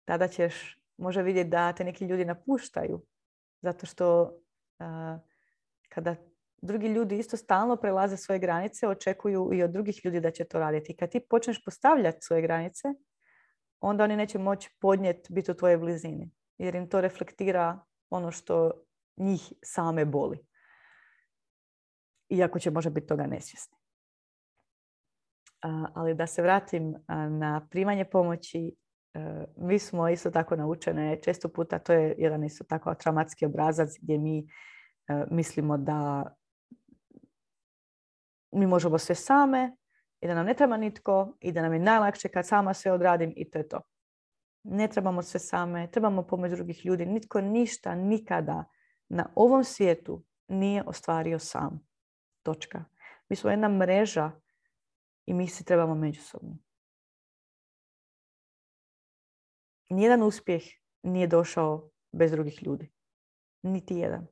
tada 0.05 0.27
ćeš 0.27 0.81
možda 0.97 1.21
vidjeti 1.21 1.49
da 1.49 1.73
te 1.73 1.83
neki 1.83 2.05
ljudi 2.05 2.25
napuštaju. 2.25 3.05
Zato 3.61 3.85
što 3.85 4.37
kada 5.89 6.15
drugi 6.61 6.87
ljudi 6.87 7.17
isto 7.17 7.37
stalno 7.37 7.75
prelaze 7.75 8.17
svoje 8.17 8.39
granice, 8.39 8.87
očekuju 8.87 9.49
i 9.53 9.63
od 9.63 9.71
drugih 9.71 10.05
ljudi 10.05 10.19
da 10.19 10.31
će 10.31 10.45
to 10.45 10.59
raditi. 10.59 10.91
I 10.91 10.95
kad 10.95 11.11
ti 11.11 11.19
počneš 11.19 11.63
postavljati 11.63 12.21
svoje 12.21 12.41
granice, 12.41 12.87
onda 13.79 14.03
oni 14.03 14.15
neće 14.15 14.39
moći 14.39 14.69
podnijeti 14.79 15.33
biti 15.33 15.51
u 15.51 15.55
tvojoj 15.55 15.77
blizini. 15.77 16.31
Jer 16.57 16.75
im 16.75 16.89
to 16.89 17.01
reflektira 17.01 17.79
ono 18.09 18.31
što 18.31 18.71
njih 19.17 19.53
same 19.63 20.05
boli. 20.05 20.39
Iako 22.29 22.59
će 22.59 22.71
možda 22.71 22.89
biti 22.89 23.07
toga 23.07 23.27
nesvjesni. 23.27 23.77
Ali 25.93 26.13
da 26.13 26.27
se 26.27 26.41
vratim 26.41 26.95
na 27.29 27.67
primanje 27.71 28.05
pomoći, 28.05 28.75
e, 29.13 29.45
mi 29.57 29.79
smo 29.79 30.09
isto 30.09 30.31
tako 30.31 30.55
naučene, 30.55 31.21
često 31.21 31.49
puta 31.49 31.79
to 31.79 31.93
je 31.93 32.15
jedan 32.17 32.43
isto 32.43 32.63
tako 32.63 32.95
traumatski 32.95 33.45
obrazac 33.45 33.89
gdje 34.01 34.17
mi 34.17 34.39
e, 34.39 34.45
mislimo 35.31 35.77
da 35.77 36.25
mi 38.51 38.67
možemo 38.67 38.97
sve 38.97 39.15
same 39.15 39.75
i 40.21 40.27
da 40.27 40.35
nam 40.35 40.45
ne 40.45 40.53
treba 40.53 40.77
nitko 40.77 41.37
i 41.39 41.51
da 41.51 41.61
nam 41.61 41.73
je 41.73 41.79
najlakše 41.79 42.29
kad 42.29 42.47
sama 42.47 42.73
sve 42.73 42.91
odradim 42.91 43.33
i 43.35 43.49
to 43.49 43.57
je 43.57 43.67
to. 43.67 43.81
Ne 44.63 44.87
trebamo 44.87 45.21
sve 45.21 45.39
same, 45.39 45.91
trebamo 45.91 46.23
pomoć 46.23 46.51
drugih 46.51 46.85
ljudi. 46.85 47.05
Nitko 47.05 47.41
ništa 47.41 47.95
nikada 47.95 48.63
na 49.09 49.29
ovom 49.35 49.63
svijetu 49.63 50.23
nije 50.47 50.83
ostvario 50.85 51.39
sam. 51.39 51.87
Točka. 52.43 52.83
Mi 53.29 53.35
smo 53.35 53.49
jedna 53.49 53.69
mreža 53.69 54.31
i 55.25 55.33
mi 55.33 55.47
se 55.47 55.63
trebamo 55.63 55.95
međusobno. 55.95 56.57
Nijedan 59.89 60.23
uspjeh 60.23 60.63
nije 61.03 61.27
došao 61.27 61.89
bez 62.11 62.31
drugih 62.31 62.63
ljudi. 62.63 62.91
Niti 63.61 63.95
jedan. 63.95 64.27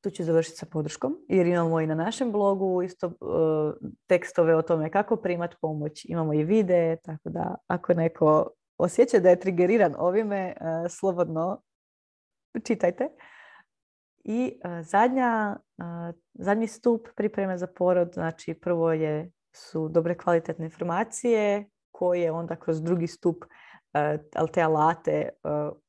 tu 0.00 0.10
ću 0.10 0.24
završiti 0.24 0.56
sa 0.56 0.66
podrškom 0.66 1.16
jer 1.28 1.46
imamo 1.46 1.80
i 1.80 1.86
na 1.86 1.94
našem 1.94 2.32
blogu 2.32 2.82
isto 2.82 3.06
e, 3.06 3.12
tekstove 4.06 4.56
o 4.56 4.62
tome 4.62 4.90
kako 4.90 5.16
primati 5.16 5.56
pomoć. 5.60 6.04
Imamo 6.04 6.34
i 6.34 6.44
videe, 6.44 6.96
tako 6.96 7.28
da 7.28 7.54
ako 7.66 7.94
neko 7.94 8.50
osjeća 8.78 9.18
da 9.18 9.30
je 9.30 9.40
trigeriran 9.40 9.94
ovime, 9.98 10.38
e, 10.38 10.54
slobodno 10.88 11.62
čitajte. 12.64 13.08
I 14.24 14.60
e, 14.64 14.82
zadnja, 14.82 15.56
zadnji 16.34 16.66
stup 16.66 17.08
pripreme 17.16 17.58
za 17.58 17.66
porod, 17.66 18.10
znači 18.14 18.54
prvo 18.54 18.92
je, 18.92 19.30
su 19.52 19.88
dobre 19.88 20.18
kvalitetne 20.18 20.64
informacije 20.64 21.68
koje 21.90 22.32
onda 22.32 22.56
kroz 22.56 22.82
drugi 22.82 23.06
stup, 23.06 23.44
ali 24.34 24.52
te 24.52 24.62
alate 24.62 25.28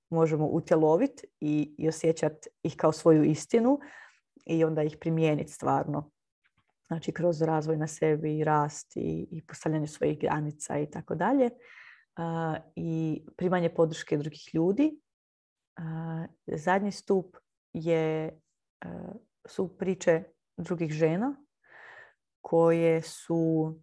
možemo 0.10 0.46
utjeloviti 0.46 1.28
i, 1.40 1.76
i 1.78 1.90
osjećati 1.90 2.50
ih 2.64 2.76
kao 2.78 2.92
svoju 2.92 3.24
istinu 3.24 3.80
i 4.46 4.64
onda 4.64 4.84
ih 4.84 4.98
primijeniti 5.00 5.52
stvarno. 5.52 6.12
Znači 6.88 7.12
kroz 7.12 7.42
razvoj 7.42 7.78
na 7.78 7.88
sebi 7.88 8.44
rast 8.44 8.98
i, 8.98 9.28
i 9.32 9.42
postavljanje 9.46 9.88
svojih 9.88 10.20
granica 10.20 10.80
i 10.80 10.92
tako 10.92 11.16
dalje. 11.16 11.50
I 12.76 13.24
primanje 13.38 13.70
podrške 13.70 14.18
drugih 14.18 14.50
ljudi. 14.54 15.00
Zadnji 16.48 16.92
stup 16.92 17.38
je, 17.74 18.40
su 19.46 19.78
priče 19.78 20.24
drugih 20.58 20.92
žena 20.92 21.36
koje 22.42 23.02
su 23.02 23.76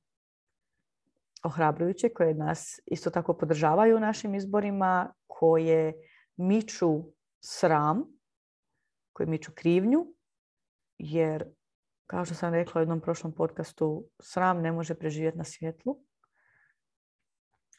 ohrabrujuće, 1.45 2.09
koje 2.09 2.35
nas 2.35 2.81
isto 2.87 3.11
tako 3.11 3.39
podržavaju 3.39 3.97
u 3.97 4.01
našim 4.01 4.35
izborima, 4.35 5.15
koje 5.27 5.95
miču 6.37 7.05
sram, 7.41 8.05
koje 9.13 9.27
miču 9.27 9.53
krivnju, 9.55 10.07
jer 10.99 11.45
kao 12.07 12.25
što 12.25 12.35
sam 12.35 12.55
rekla 12.55 12.79
u 12.79 12.83
jednom 12.83 13.01
prošlom 13.01 13.35
podcastu, 13.35 14.09
sram 14.21 14.61
ne 14.61 14.73
može 14.73 14.95
preživjeti 14.95 15.39
na 15.39 15.45
svjetlu. 15.45 15.99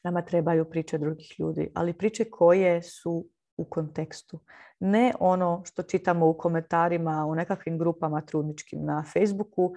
Nama 0.04 0.26
trebaju 0.26 0.70
priče 0.70 0.98
drugih 0.98 1.40
ljudi, 1.40 1.72
ali 1.76 1.98
priče 1.98 2.30
koje 2.30 2.82
su 2.82 3.28
u 3.60 3.66
kontekstu. 3.66 4.40
Ne 4.80 5.14
ono 5.20 5.62
što 5.66 5.84
čitamo 5.84 6.28
u 6.28 6.38
komentarima 6.38 7.26
u 7.26 7.36
nekakvim 7.36 7.78
grupama 7.78 8.22
trudničkim 8.22 8.86
na 8.86 9.04
Facebooku 9.14 9.74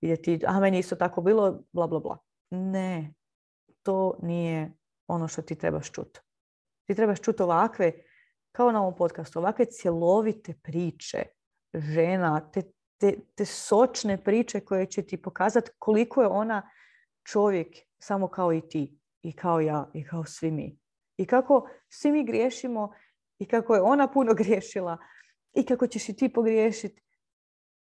gdje 0.00 0.22
ti, 0.22 0.40
a 0.46 0.60
meni 0.60 0.78
isto 0.78 0.96
tako 0.96 1.20
bilo, 1.20 1.62
bla, 1.72 1.86
bla, 1.86 2.00
bla. 2.00 2.18
Ne, 2.50 3.14
to 3.82 4.18
nije 4.22 4.72
ono 5.06 5.28
što 5.28 5.42
ti 5.42 5.54
trebaš 5.54 5.92
čuti. 5.92 6.20
Ti 6.86 6.94
trebaš 6.94 7.20
čuti 7.20 7.42
ovakve 7.42 7.92
kao 8.52 8.72
na 8.72 8.82
ovom 8.82 8.96
podcastu, 8.96 9.38
ovakve 9.38 9.64
cjelovite 9.64 10.54
priče 10.62 11.22
žena, 11.74 12.50
te, 12.52 12.62
te, 13.00 13.14
te 13.34 13.44
sočne 13.44 14.24
priče 14.24 14.60
koje 14.60 14.86
će 14.86 15.02
ti 15.02 15.22
pokazati 15.22 15.70
koliko 15.78 16.22
je 16.22 16.28
ona 16.28 16.70
čovjek 17.24 17.76
samo 17.98 18.28
kao 18.28 18.52
i 18.52 18.60
ti 18.68 18.98
i 19.22 19.32
kao 19.32 19.60
ja 19.60 19.90
i 19.94 20.04
kao 20.04 20.24
svi 20.24 20.50
mi. 20.50 20.78
I 21.16 21.26
kako 21.26 21.68
svi 21.88 22.12
mi 22.12 22.24
griješimo 22.24 22.92
i 23.38 23.46
kako 23.46 23.74
je 23.74 23.82
ona 23.82 24.08
puno 24.08 24.34
griješila 24.34 24.98
i 25.54 25.66
kako 25.66 25.86
ćeš 25.86 26.08
i 26.08 26.16
ti 26.16 26.32
pogriješiti. 26.32 27.02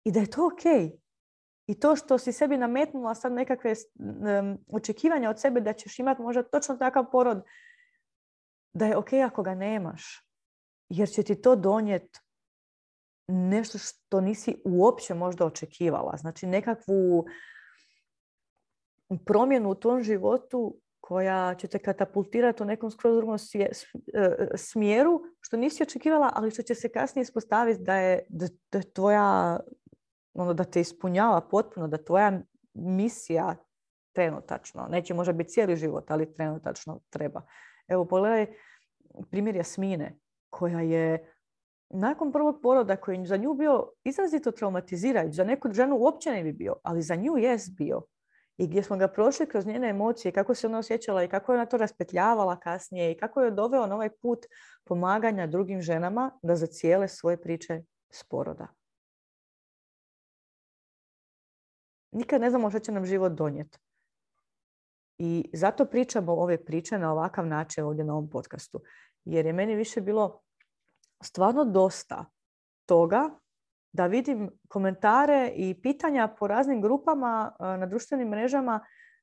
I 0.03 0.11
da 0.11 0.19
je 0.19 0.29
to 0.29 0.45
ok. 0.45 0.93
I 1.67 1.79
to 1.79 1.95
što 1.95 2.17
si 2.17 2.31
sebi 2.31 2.57
nametnula 2.57 3.15
sad 3.15 3.33
nekakve 3.33 3.73
očekivanja 4.67 5.29
od 5.29 5.39
sebe 5.39 5.61
da 5.61 5.73
ćeš 5.73 5.99
imati 5.99 6.21
možda 6.21 6.43
točno 6.43 6.77
takav 6.77 7.11
porod, 7.11 7.43
da 8.73 8.85
je 8.85 8.97
ok 8.97 9.13
ako 9.13 9.43
ga 9.43 9.55
nemaš 9.55 10.27
jer 10.89 11.09
će 11.09 11.23
ti 11.23 11.41
to 11.41 11.55
donijeti 11.55 12.19
nešto 13.27 13.77
što 13.77 14.21
nisi 14.21 14.61
uopće 14.65 15.13
možda 15.13 15.45
očekivala. 15.45 16.17
Znači 16.17 16.47
nekakvu 16.47 17.25
promjenu 19.25 19.69
u 19.69 19.75
tom 19.75 20.03
životu 20.03 20.80
koja 21.01 21.55
će 21.55 21.67
te 21.67 21.79
katapultirati 21.79 22.63
u 22.63 22.65
nekom 22.65 22.91
skroz 22.91 23.15
drugom 23.15 23.37
e, 23.53 23.69
smjeru 24.55 25.21
što 25.39 25.57
nisi 25.57 25.83
očekivala, 25.83 26.31
ali 26.35 26.51
što 26.51 26.61
će 26.61 26.75
se 26.75 26.89
kasnije 26.89 27.23
ispostaviti 27.23 27.83
da 27.83 27.95
je, 27.95 28.25
da, 28.29 28.47
da 28.71 28.81
tvoja, 28.81 29.59
ono, 30.33 30.53
da 30.53 30.63
te 30.63 30.81
ispunjava 30.81 31.41
potpuno, 31.41 31.87
da 31.87 32.03
tvoja 32.03 32.41
misija 32.73 33.55
trenutačno, 34.15 34.87
neće 34.89 35.13
možda 35.13 35.33
biti 35.33 35.49
cijeli 35.49 35.75
život, 35.75 36.11
ali 36.11 36.33
trenutačno 36.33 36.99
treba. 37.09 37.41
Evo, 37.87 38.05
pogledaj 38.05 38.47
primjer 39.29 39.55
Jasmine 39.55 40.17
koja 40.49 40.81
je 40.81 41.33
nakon 41.89 42.31
prvog 42.31 42.59
poroda 42.61 42.95
koji 42.95 43.17
je 43.17 43.25
za 43.25 43.37
nju 43.37 43.53
bio 43.53 43.91
izrazito 44.03 44.51
traumatizirajući, 44.51 45.35
za 45.35 45.43
neku 45.43 45.73
ženu 45.73 45.97
uopće 45.97 46.31
ne 46.31 46.43
bi 46.43 46.53
bio, 46.53 46.75
ali 46.83 47.01
za 47.01 47.15
nju 47.15 47.37
jest 47.37 47.77
bio. 47.77 48.01
I 48.61 48.67
gdje 48.67 48.83
smo 48.83 48.97
ga 48.97 49.07
prošli 49.07 49.47
kroz 49.47 49.65
njene 49.65 49.89
emocije, 49.89 50.31
kako 50.31 50.55
se 50.55 50.67
ona 50.67 50.79
osjećala 50.79 51.23
i 51.23 51.27
kako 51.27 51.51
je 51.51 51.57
ona 51.57 51.65
to 51.65 51.77
raspetljavala 51.77 52.59
kasnije 52.59 53.11
i 53.11 53.17
kako 53.17 53.41
je 53.41 53.51
doveo 53.51 53.87
na 53.87 53.95
ovaj 53.95 54.09
put 54.09 54.45
pomaganja 54.83 55.47
drugim 55.47 55.81
ženama 55.81 56.31
da 56.41 56.55
zacijele 56.55 57.07
svoje 57.07 57.41
priče 57.41 57.81
s 58.09 58.23
poroda. 58.23 58.67
Nikad 62.11 62.41
ne 62.41 62.49
znamo 62.49 62.69
što 62.69 62.79
će 62.79 62.91
nam 62.91 63.05
život 63.05 63.31
donijeti. 63.31 63.79
I 65.17 65.49
zato 65.53 65.85
pričamo 65.85 66.33
ove 66.33 66.65
priče 66.65 66.97
na 66.97 67.11
ovakav 67.11 67.47
način 67.47 67.83
ovdje 67.83 68.05
na 68.05 68.13
ovom 68.13 68.29
podcastu. 68.29 68.81
Jer 69.25 69.45
je 69.45 69.53
meni 69.53 69.75
više 69.75 70.01
bilo 70.01 70.41
stvarno 71.23 71.65
dosta 71.65 72.25
toga 72.85 73.29
da 73.93 74.07
vidim 74.07 74.49
komentare 74.67 75.51
i 75.55 75.81
pitanja 75.81 76.27
po 76.39 76.47
raznim 76.47 76.81
grupama 76.81 77.55
e, 77.59 77.63
na 77.63 77.85
društvenim 77.85 78.27
mrežama 78.29 78.79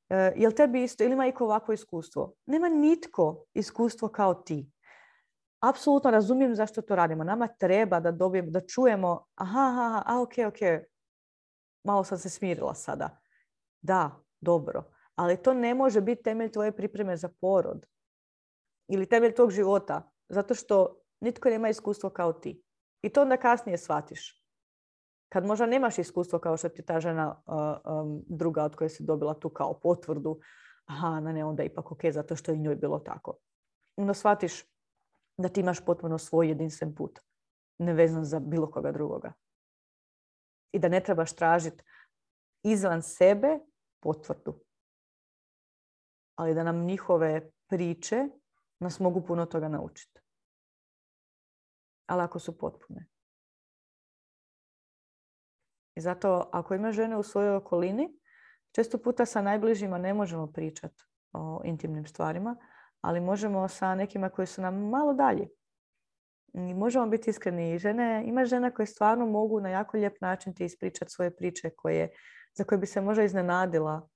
e, 0.08 0.32
jel 0.36 0.52
tebi 0.52 0.82
isto 0.82 1.04
ili 1.04 1.12
ima 1.12 1.26
iko 1.26 1.44
ovako 1.44 1.72
iskustvo? 1.72 2.34
Nema 2.46 2.68
nitko 2.68 3.44
iskustvo 3.54 4.08
kao 4.08 4.34
ti. 4.34 4.70
Apsolutno 5.60 6.10
razumijem 6.10 6.54
zašto 6.54 6.82
to 6.82 6.96
radimo. 6.96 7.24
Nama 7.24 7.46
treba 7.46 8.00
da 8.00 8.12
dobijemo, 8.12 8.50
da 8.50 8.60
čujemo 8.60 9.24
aha, 9.34 9.60
aha, 9.60 10.02
a 10.06 10.20
ok, 10.20 10.32
ok, 10.48 10.58
malo 11.84 12.04
sam 12.04 12.18
se 12.18 12.28
smirila 12.28 12.74
sada. 12.74 13.18
Da, 13.80 14.10
dobro. 14.40 14.84
Ali 15.14 15.42
to 15.42 15.54
ne 15.54 15.74
može 15.74 16.00
biti 16.00 16.22
temelj 16.22 16.52
tvoje 16.52 16.76
pripreme 16.76 17.16
za 17.16 17.28
porod. 17.40 17.86
Ili 18.88 19.06
temelj 19.06 19.34
tog 19.34 19.50
života. 19.50 20.10
Zato 20.28 20.54
što 20.54 21.00
nitko 21.20 21.48
nema 21.48 21.68
iskustvo 21.68 22.10
kao 22.10 22.32
ti. 22.32 22.62
I 23.02 23.08
to 23.08 23.22
onda 23.22 23.36
kasnije 23.36 23.78
shvatiš. 23.78 24.47
Kad 25.28 25.46
možda 25.46 25.66
nemaš 25.66 25.98
iskustvo 25.98 26.38
kao 26.38 26.56
što 26.56 26.68
ti 26.68 26.82
ta 26.82 27.00
žena 27.00 27.42
druga 28.26 28.64
od 28.64 28.76
koje 28.76 28.88
si 28.88 29.04
dobila 29.04 29.34
tu 29.34 29.48
kao 29.48 29.80
potvrdu, 29.80 30.40
aha, 30.86 31.20
na 31.20 31.32
ne, 31.32 31.44
onda 31.44 31.62
ipak 31.62 31.92
ok, 31.92 32.00
zato 32.10 32.36
što 32.36 32.50
je 32.50 32.58
njoj 32.58 32.76
bilo 32.76 32.98
tako. 32.98 33.38
Onda 33.96 34.14
shvatiš 34.14 34.64
da 35.36 35.48
ti 35.48 35.60
imaš 35.60 35.84
potpuno 35.84 36.18
svoj 36.18 36.48
jedinstven 36.48 36.94
put, 36.94 37.18
nevezan 37.78 38.24
za 38.24 38.40
bilo 38.40 38.70
koga 38.70 38.92
drugoga. 38.92 39.32
I 40.72 40.78
da 40.78 40.88
ne 40.88 41.00
trebaš 41.00 41.32
tražiti 41.32 41.84
izvan 42.62 43.02
sebe 43.02 43.58
potvrdu. 44.00 44.60
Ali 46.34 46.54
da 46.54 46.62
nam 46.62 46.84
njihove 46.84 47.50
priče 47.66 48.28
nas 48.80 49.00
mogu 49.00 49.26
puno 49.26 49.46
toga 49.46 49.68
naučiti 49.68 50.20
ali 52.08 52.22
ako 52.22 52.38
su 52.38 52.58
potpune. 52.58 53.06
I 55.98 56.00
zato 56.00 56.48
ako 56.52 56.74
ima 56.74 56.92
žene 56.92 57.16
u 57.16 57.22
svojoj 57.22 57.56
okolini, 57.56 58.18
često 58.72 58.98
puta 58.98 59.26
sa 59.26 59.42
najbližima 59.42 59.98
ne 59.98 60.14
možemo 60.14 60.46
pričati 60.46 61.04
o 61.32 61.60
intimnim 61.64 62.06
stvarima, 62.06 62.56
ali 63.00 63.20
možemo 63.20 63.68
sa 63.68 63.94
nekima 63.94 64.28
koji 64.28 64.46
su 64.46 64.62
nam 64.62 64.88
malo 64.88 65.14
dalje. 65.14 65.48
I 66.52 66.74
možemo 66.74 67.06
biti 67.06 67.30
iskreni. 67.30 67.78
Žene, 67.78 68.24
ima 68.26 68.44
žena 68.44 68.70
koje 68.70 68.86
stvarno 68.86 69.26
mogu 69.26 69.60
na 69.60 69.68
jako 69.68 69.96
lijep 69.96 70.20
način 70.20 70.54
ti 70.54 70.64
ispričati 70.64 71.10
svoje 71.10 71.36
priče 71.36 71.70
koje, 71.70 72.10
za 72.54 72.64
koje 72.64 72.78
bi 72.78 72.86
se 72.86 73.00
možda 73.00 73.24
iznenadila 73.24 74.08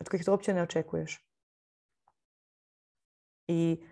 od 0.00 0.08
kojih 0.10 0.24
to 0.24 0.32
uopće 0.32 0.54
ne 0.54 0.62
očekuješ. 0.62 1.26
I 3.48 3.84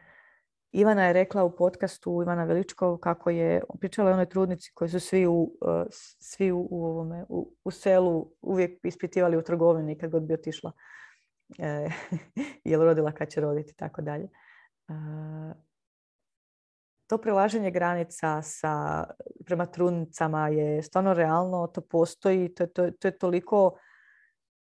Ivana 0.73 1.07
je 1.07 1.13
rekla 1.13 1.45
u 1.45 1.57
podcastu 1.57 2.23
Ivana 2.23 2.45
Veličkov 2.45 2.97
kako 2.97 3.31
je 3.31 3.63
pričala 3.81 4.11
o 4.11 4.13
onoj 4.13 4.29
trudnici 4.29 4.73
koji 4.75 4.91
su 4.91 5.01
svi 5.01 5.27
u, 5.27 5.53
e, 5.69 5.85
svi 6.21 6.53
u, 6.53 6.69
ovome, 6.71 7.25
u, 7.65 7.71
selu 7.71 8.33
uvijek 8.41 8.81
ispitivali 8.85 9.37
u 9.37 9.43
trgovini 9.43 9.99
kad 9.99 10.11
god 10.11 10.23
bi 10.23 10.35
otišla. 10.35 10.73
E, 11.59 11.89
je 12.71 12.79
li 12.79 12.85
rodila 12.85 13.13
kad 13.13 13.29
će 13.29 13.41
roditi 13.41 13.71
i 13.71 13.77
tako 13.77 14.03
dalje. 14.03 14.25
E, 14.89 14.93
to 17.07 17.19
prelaženje 17.19 17.71
granica 17.71 18.43
sa, 18.43 19.05
prema 19.45 19.67
trudnicama 19.67 20.49
je 20.49 20.83
stvarno 20.83 21.15
realno, 21.15 21.67
to 21.67 21.81
postoji, 21.81 22.55
to, 22.55 22.67
to, 22.67 22.91
to 22.91 23.09
je 23.09 23.19
toliko 23.19 23.79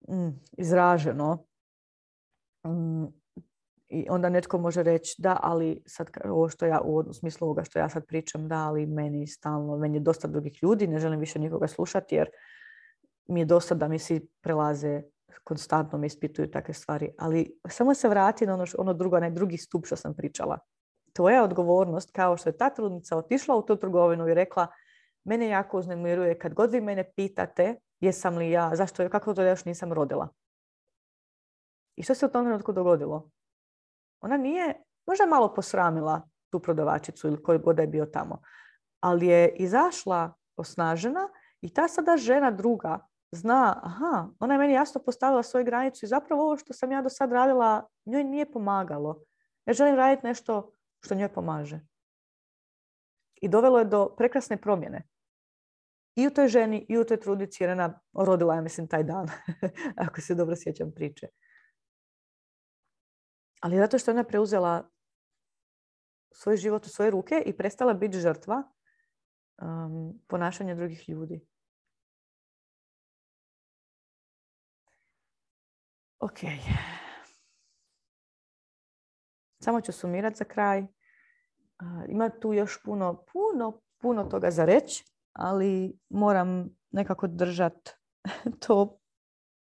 mm, 0.09 0.31
izraženo. 0.53 1.47
Mm, 2.67 3.24
i 3.95 4.07
onda 4.11 4.29
netko 4.29 4.59
može 4.59 4.83
reći 4.83 5.15
da, 5.19 5.39
ali 5.43 5.83
sad 5.87 6.11
ovo 6.25 6.49
što 6.49 6.67
ja, 6.67 6.81
u 6.81 7.13
smislu 7.13 7.45
ovoga 7.45 7.65
što 7.65 7.79
ja 7.79 7.89
sad 7.89 8.07
pričam, 8.07 8.49
da, 8.49 8.57
ali 8.57 8.87
meni 8.87 9.27
stalno, 9.27 9.77
meni 9.77 9.97
je 9.97 10.01
dosta 10.01 10.29
drugih 10.29 10.63
ljudi, 10.63 10.87
ne 10.87 10.99
želim 10.99 11.21
više 11.21 11.39
nikoga 11.39 11.69
slušati 11.69 12.15
jer 12.15 12.29
mi 13.27 13.41
je 13.41 13.45
dosta 13.45 13.75
da 13.75 13.89
mi 13.89 13.99
svi 13.99 14.29
prelaze 14.43 15.03
konstantno 15.45 15.99
me 15.99 16.07
ispituju 16.07 16.51
takve 16.51 16.75
stvari. 16.75 17.11
Ali 17.19 17.59
samo 17.69 17.95
se 17.95 18.09
vrati 18.09 18.47
na 18.47 18.55
ono, 18.55 18.65
ono 18.79 18.95
drugo, 18.95 19.17
onaj 19.17 19.31
drugi 19.31 19.57
stup 19.57 19.87
što 19.87 19.97
sam 19.97 20.15
pričala. 20.15 20.59
Tvoja 21.13 21.45
odgovornost, 21.45 22.11
kao 22.13 22.37
što 22.37 22.49
je 22.49 22.57
ta 22.57 22.71
trudnica 22.71 23.17
otišla 23.17 23.57
u 23.57 23.63
tu 23.63 23.77
trgovinu 23.77 24.29
i 24.29 24.35
rekla 24.35 24.67
mene 25.25 25.49
jako 25.49 25.79
uznemiruje 25.79 26.39
kad 26.39 26.55
god 26.55 26.73
vi 26.73 26.81
mene 26.81 27.13
pitate 27.17 27.77
jesam 28.01 28.37
li 28.37 28.51
ja, 28.51 28.71
zašto, 28.75 29.09
kako 29.09 29.35
to 29.35 29.43
da 29.43 29.49
još 29.49 29.65
nisam 29.65 29.93
rodila. 29.93 30.29
I 31.97 32.03
što 32.03 32.15
se 32.15 32.27
u 32.27 32.29
tom 32.29 32.45
trenutku 32.45 32.73
dogodilo? 32.73 33.31
Ona 34.25 34.37
nije 34.37 34.75
možda 35.07 35.27
malo 35.27 35.55
posramila 35.55 36.23
tu 36.51 36.61
prodavačicu 36.61 37.27
ili 37.27 37.43
koji 37.43 37.59
god 37.59 37.79
je 37.79 37.87
bio 37.87 38.07
tamo, 38.07 38.43
ali 39.01 39.27
je 39.27 39.49
izašla 39.57 40.33
osnažena 40.57 41.29
i 41.61 41.75
ta 41.75 41.89
sada 41.89 42.17
žena 42.17 42.51
druga 42.51 43.07
zna, 43.35 43.81
aha, 43.83 44.29
ona 44.39 44.55
je 44.55 44.59
meni 44.59 44.73
jasno 44.73 45.03
postavila 45.03 45.43
svoju 45.43 45.65
granicu 45.65 46.07
i 46.07 46.09
zapravo 46.09 46.43
ovo 46.43 46.57
što 46.57 46.73
sam 46.73 46.93
ja 46.93 47.03
do 47.03 47.09
sad 47.09 47.33
radila 47.33 47.89
njoj 48.05 48.25
nije 48.25 48.53
pomagalo. 48.53 49.25
Ja 49.67 49.73
želim 49.73 49.95
raditi 49.95 50.27
nešto 50.27 50.73
što 51.01 51.15
njoj 51.15 51.29
pomaže. 51.29 51.81
I 53.35 53.49
dovelo 53.49 53.79
je 53.79 53.85
do 53.85 54.15
prekrasne 54.19 54.57
promjene. 54.57 55.03
I 56.17 56.27
u 56.27 56.31
toj 56.31 56.49
ženi, 56.49 56.87
i 56.89 56.99
u 56.99 57.05
toj 57.05 57.21
trudici, 57.21 57.63
jer 57.63 57.71
ona 57.71 58.01
rodila, 58.13 58.55
ja 58.55 58.61
mislim, 58.61 58.89
taj 58.89 59.03
dan, 59.03 59.29
ako 60.07 60.21
se 60.21 60.35
dobro 60.35 60.57
sjećam 60.57 60.93
priče. 60.95 61.27
Ali 63.65 63.77
zato 63.77 63.99
što 63.99 64.11
ona 64.11 64.25
preuzela 64.25 64.91
svoj 66.33 66.57
život 66.57 66.87
u 66.87 66.89
svoje 66.89 67.11
ruke 67.11 67.43
i 67.47 67.57
prestala 67.57 67.95
biti 67.95 68.19
žrtva 68.19 68.63
um, 69.63 70.21
ponašanja 70.27 70.75
drugih 70.75 71.09
ljudi. 71.09 71.47
Ok. 76.19 76.39
Samo 79.63 79.81
ću 79.81 79.93
sumirati 79.93 80.37
za 80.37 80.45
kraj. 80.45 80.87
ima 82.09 82.31
tu 82.41 82.53
još 82.53 82.83
puno, 82.83 83.25
puno, 83.33 83.81
puno 83.99 84.25
toga 84.25 84.51
za 84.51 84.65
reći, 84.65 85.05
ali 85.33 85.99
moram 86.09 86.77
nekako 86.91 87.27
držati 87.27 87.91
to 88.67 88.99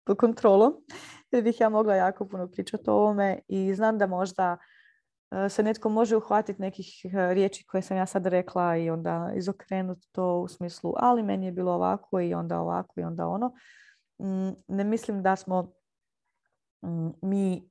pod 0.04 0.16
kontrolom 0.16 0.74
jer 1.30 1.42
bih 1.42 1.60
ja 1.60 1.68
mogla 1.68 1.94
jako 1.94 2.28
puno 2.28 2.48
pričati 2.50 2.90
o 2.90 2.94
ovome 2.94 3.38
i 3.48 3.74
znam 3.74 3.98
da 3.98 4.06
možda 4.06 4.56
e, 5.30 5.48
se 5.48 5.62
netko 5.62 5.88
može 5.88 6.16
uhvatiti 6.16 6.62
nekih 6.62 7.04
e, 7.04 7.34
riječi 7.34 7.66
koje 7.66 7.82
sam 7.82 7.96
ja 7.96 8.06
sad 8.06 8.26
rekla 8.26 8.76
i 8.76 8.90
onda 8.90 9.32
izokrenuti 9.36 10.08
to 10.12 10.38
u 10.38 10.48
smislu 10.48 10.92
ali 10.96 11.22
meni 11.22 11.46
je 11.46 11.52
bilo 11.52 11.72
ovako 11.72 12.20
i 12.20 12.34
onda 12.34 12.60
ovako 12.60 13.00
i 13.00 13.04
onda 13.04 13.26
ono. 13.26 13.52
Mm, 14.18 14.50
ne 14.68 14.84
mislim 14.84 15.22
da 15.22 15.36
smo 15.36 15.72
mm, 16.82 17.08
mi 17.22 17.70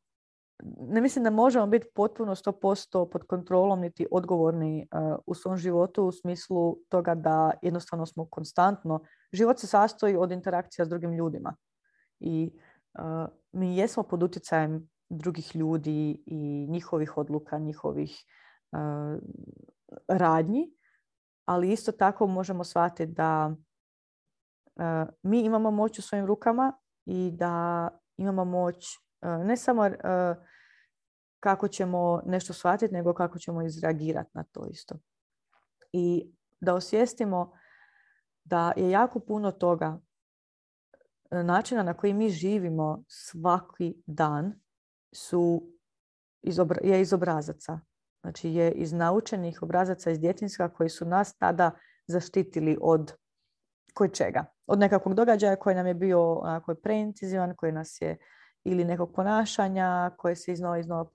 ne 0.63 1.01
mislim 1.01 1.23
da 1.23 1.29
možemo 1.29 1.67
biti 1.67 1.87
potpuno 1.95 2.35
100% 2.35 3.09
pod 3.11 3.23
kontrolom 3.23 3.79
niti 3.79 4.07
odgovorni 4.11 4.81
e, 4.81 4.85
u 5.25 5.33
svom 5.33 5.57
životu 5.57 6.03
u 6.05 6.11
smislu 6.11 6.77
toga 6.89 7.15
da 7.15 7.51
jednostavno 7.61 8.05
smo 8.05 8.25
konstantno. 8.25 8.99
Život 9.33 9.59
se 9.59 9.67
sastoji 9.67 10.15
od 10.15 10.31
interakcija 10.31 10.85
s 10.85 10.89
drugim 10.89 11.13
ljudima. 11.13 11.55
I 12.19 12.51
mi 13.51 13.77
jesmo 13.77 14.03
pod 14.03 14.23
utjecajem 14.23 14.89
drugih 15.09 15.55
ljudi 15.55 16.23
i 16.25 16.67
njihovih 16.69 17.17
odluka, 17.17 17.57
njihovih 17.57 18.25
radnji, 20.07 20.73
ali 21.45 21.71
isto 21.71 21.91
tako 21.91 22.27
možemo 22.27 22.63
shvatiti 22.63 23.05
da 23.11 23.55
mi 25.21 25.41
imamo 25.41 25.71
moć 25.71 25.99
u 25.99 26.01
svojim 26.01 26.25
rukama 26.25 26.73
i 27.05 27.31
da 27.31 27.89
imamo 28.17 28.45
moć 28.45 28.85
ne 29.21 29.57
samo 29.57 29.89
kako 31.39 31.67
ćemo 31.67 32.21
nešto 32.25 32.53
shvatiti, 32.53 32.93
nego 32.93 33.13
kako 33.13 33.39
ćemo 33.39 33.61
izreagirati 33.61 34.29
na 34.33 34.43
to 34.43 34.65
isto. 34.65 34.95
I 35.91 36.31
da 36.59 36.73
osvijestimo 36.73 37.51
da 38.43 38.73
je 38.75 38.89
jako 38.89 39.19
puno 39.19 39.51
toga 39.51 39.99
načina 41.43 41.83
na 41.83 41.93
koji 41.93 42.13
mi 42.13 42.29
živimo 42.29 43.03
svaki 43.07 43.95
dan 44.05 44.53
su 45.13 45.63
je 46.83 47.01
iz 47.01 47.13
obrazaca. 47.13 47.79
Znači 48.21 48.49
je 48.49 48.71
iz 48.71 48.93
naučenih 48.93 49.63
obrazaca 49.63 50.11
iz 50.11 50.19
djetinjska 50.19 50.69
koji 50.69 50.89
su 50.89 51.05
nas 51.05 51.37
tada 51.37 51.71
zaštitili 52.07 52.77
od 52.81 53.13
koji 53.93 54.09
čega. 54.09 54.45
Od 54.67 54.79
nekakvog 54.79 55.15
događaja 55.15 55.55
koji 55.55 55.75
nam 55.75 55.87
je 55.87 55.93
bio 55.93 56.33
onako 56.33 56.75
koji 57.55 57.71
nas 57.71 58.01
je 58.01 58.17
ili 58.63 58.85
nekog 58.85 59.13
ponašanja 59.15 60.11
koje 60.17 60.35
se 60.35 60.51
iznova 60.51 60.77
iznova 60.77 61.05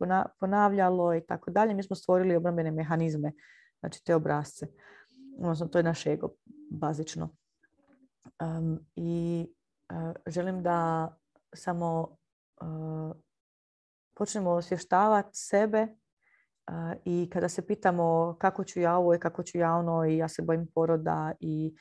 ponavljalo 0.40 1.14
i 1.14 1.20
tako 1.26 1.50
dalje. 1.50 1.74
Mi 1.74 1.82
smo 1.82 1.96
stvorili 1.96 2.36
obrambene 2.36 2.70
mehanizme, 2.70 3.32
znači 3.80 4.04
te 4.04 4.14
obrazce. 4.14 4.66
Odnosno, 5.38 5.66
to 5.66 5.78
je 5.78 5.82
naš 5.82 6.06
ego, 6.06 6.28
bazično. 6.70 7.36
I 8.96 9.46
uh, 9.48 9.59
želim 10.26 10.62
da 10.62 11.08
samo 11.54 12.16
uh, 12.60 13.16
počnemo 14.14 14.50
osvještavati 14.50 15.30
sebe 15.32 15.86
i 17.04 17.30
kada 17.32 17.48
se 17.48 17.66
pitamo 17.66 18.36
kako 18.38 18.64
ću 18.64 18.80
ja 18.80 18.96
ovo 18.96 19.14
i 19.14 19.18
kako 19.18 19.42
ću 19.42 19.58
ja 19.58 19.74
ono 19.74 20.04
i 20.04 20.16
ja 20.16 20.28
se 20.28 20.42
bojim 20.42 20.66
poroda 20.74 21.32
i 21.40 21.74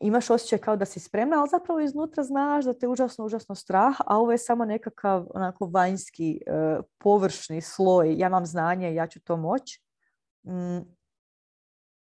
imaš 0.00 0.30
osjećaj 0.30 0.58
kao 0.58 0.76
da 0.76 0.84
si 0.84 1.00
spremna, 1.00 1.38
ali 1.40 1.48
zapravo 1.48 1.80
iznutra 1.80 2.24
znaš 2.24 2.64
da 2.64 2.72
te 2.72 2.88
užasno, 2.88 3.24
užasno 3.24 3.54
strah, 3.54 3.96
a 4.06 4.18
ovo 4.18 4.32
je 4.32 4.38
samo 4.38 4.64
nekakav 4.64 5.26
onako 5.34 5.66
vanjski, 5.66 6.40
e, 6.46 6.80
površni 6.98 7.60
sloj. 7.60 8.14
Ja 8.18 8.26
imam 8.26 8.46
znanje, 8.46 8.94
ja 8.94 9.06
ću 9.06 9.20
to 9.20 9.36
moći. 9.36 9.82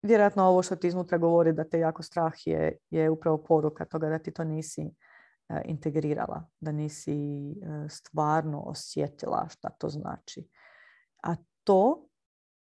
Vjerojatno 0.04 0.44
ovo 0.44 0.64
što 0.64 0.76
ti 0.76 0.88
iznutra 0.88 1.18
govori 1.18 1.54
da 1.54 1.64
te 1.64 1.80
jako 1.80 2.04
strah 2.04 2.34
je, 2.46 2.78
je 2.90 3.10
upravo 3.10 3.38
poruka 3.38 3.86
toga 3.86 4.10
da 4.10 4.20
ti 4.20 4.32
to 4.32 4.44
nisi 4.44 4.82
e, 4.82 5.62
integrirala, 5.66 6.48
da 6.60 6.72
nisi 6.72 7.14
e, 7.52 7.90
stvarno 7.90 8.62
osjetila 8.62 9.48
šta 9.50 9.70
to 9.70 9.90
znači. 9.90 10.48
A 11.24 11.36
to 11.64 12.10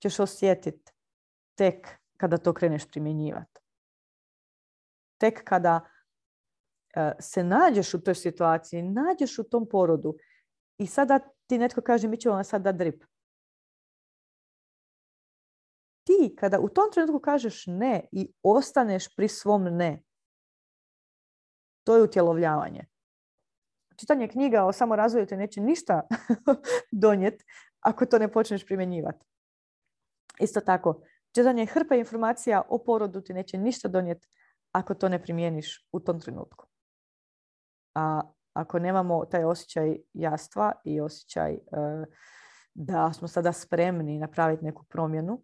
ćeš 0.02 0.20
osjetiti 0.20 0.92
tek 1.56 1.88
kada 2.18 2.38
to 2.38 2.54
kreneš 2.54 2.88
primjenjivati 2.88 3.64
tek 5.24 5.44
kada 5.44 5.80
e, 6.96 7.12
se 7.20 7.44
nađeš 7.44 7.94
u 7.94 8.02
toj 8.04 8.16
situaciji, 8.16 8.82
nađeš 8.82 9.40
u 9.40 9.44
tom 9.44 9.68
porodu 9.70 10.16
i 10.78 10.88
sada 10.88 11.20
ti 11.48 11.58
netko 11.58 11.82
kaže 11.82 12.08
mi 12.08 12.18
ćemo 12.18 12.36
vam 12.36 12.44
sad 12.44 12.62
dati 12.62 12.78
drip. 12.78 13.04
Ti 16.04 16.36
kada 16.40 16.60
u 16.60 16.70
tom 16.70 16.92
trenutku 16.94 17.20
kažeš 17.20 17.64
ne 17.68 18.08
i 18.12 18.34
ostaneš 18.44 19.16
pri 19.16 19.28
svom 19.28 19.64
ne, 19.64 20.04
to 21.84 21.96
je 21.96 22.04
utjelovljavanje. 22.04 22.86
Čitanje 23.96 24.28
knjiga 24.28 24.64
o 24.64 24.74
samorazvoju 24.74 25.26
te 25.26 25.38
neće 25.38 25.62
ništa 25.62 26.02
donijeti 27.04 27.46
ako 27.80 28.06
to 28.06 28.20
ne 28.20 28.32
počneš 28.32 28.66
primjenjivati. 28.66 29.26
Isto 30.40 30.62
tako, 30.62 31.02
čitanje 31.36 31.66
hrpe 31.66 31.98
informacija 31.98 32.62
o 32.70 32.84
porodu 32.84 33.22
ti 33.22 33.34
neće 33.34 33.58
ništa 33.58 33.88
donijeti 33.88 34.28
ako 34.72 34.94
to 34.94 35.10
ne 35.10 35.24
primijeniš 35.24 35.88
u 35.92 36.00
tom 36.00 36.20
trenutku. 36.20 36.66
A 37.96 38.22
ako 38.54 38.80
nemamo 38.80 39.26
taj 39.26 39.44
osjećaj 39.44 39.98
jastva 40.14 40.72
i 40.84 41.02
osjećaj 41.02 41.54
e, 41.54 41.60
da 42.74 43.14
smo 43.14 43.28
sada 43.28 43.54
spremni 43.54 44.20
napraviti 44.20 44.66
neku 44.66 44.84
promjenu, 44.84 45.42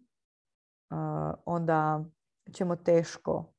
onda 1.44 2.04
ćemo 2.52 2.76
teško 2.76 3.52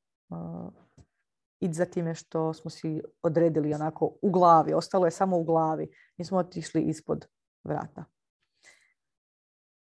ići 1.59 1.73
za 1.73 1.85
time 1.85 2.15
što 2.15 2.53
smo 2.53 2.71
si 2.71 3.01
odredili 3.23 3.73
onako 3.73 4.17
u 4.21 4.31
glavi. 4.31 4.73
Ostalo 4.73 5.05
je 5.05 5.11
samo 5.11 5.37
u 5.37 5.43
glavi. 5.43 5.87
Nismo 6.17 6.37
otišli 6.37 6.81
ispod 6.81 7.27
vrata. 7.63 8.05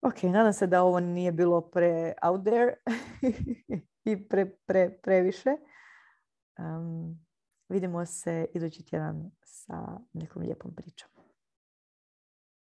Ok, 0.02 0.22
nadam 0.22 0.52
se 0.52 0.66
da 0.66 0.82
ovo 0.82 1.00
nije 1.00 1.32
bilo 1.32 1.60
pre 1.60 2.12
out 2.22 2.44
there. 2.44 2.74
i 4.04 4.28
pre, 4.28 4.56
pre, 4.66 4.98
previše. 5.02 5.50
Um, 6.58 7.26
vidimo 7.68 8.06
se 8.06 8.46
idući 8.54 8.84
tjedan 8.84 9.30
sa 9.42 9.98
nekom 10.12 10.42
lijepom 10.42 10.74
pričom. 10.74 11.21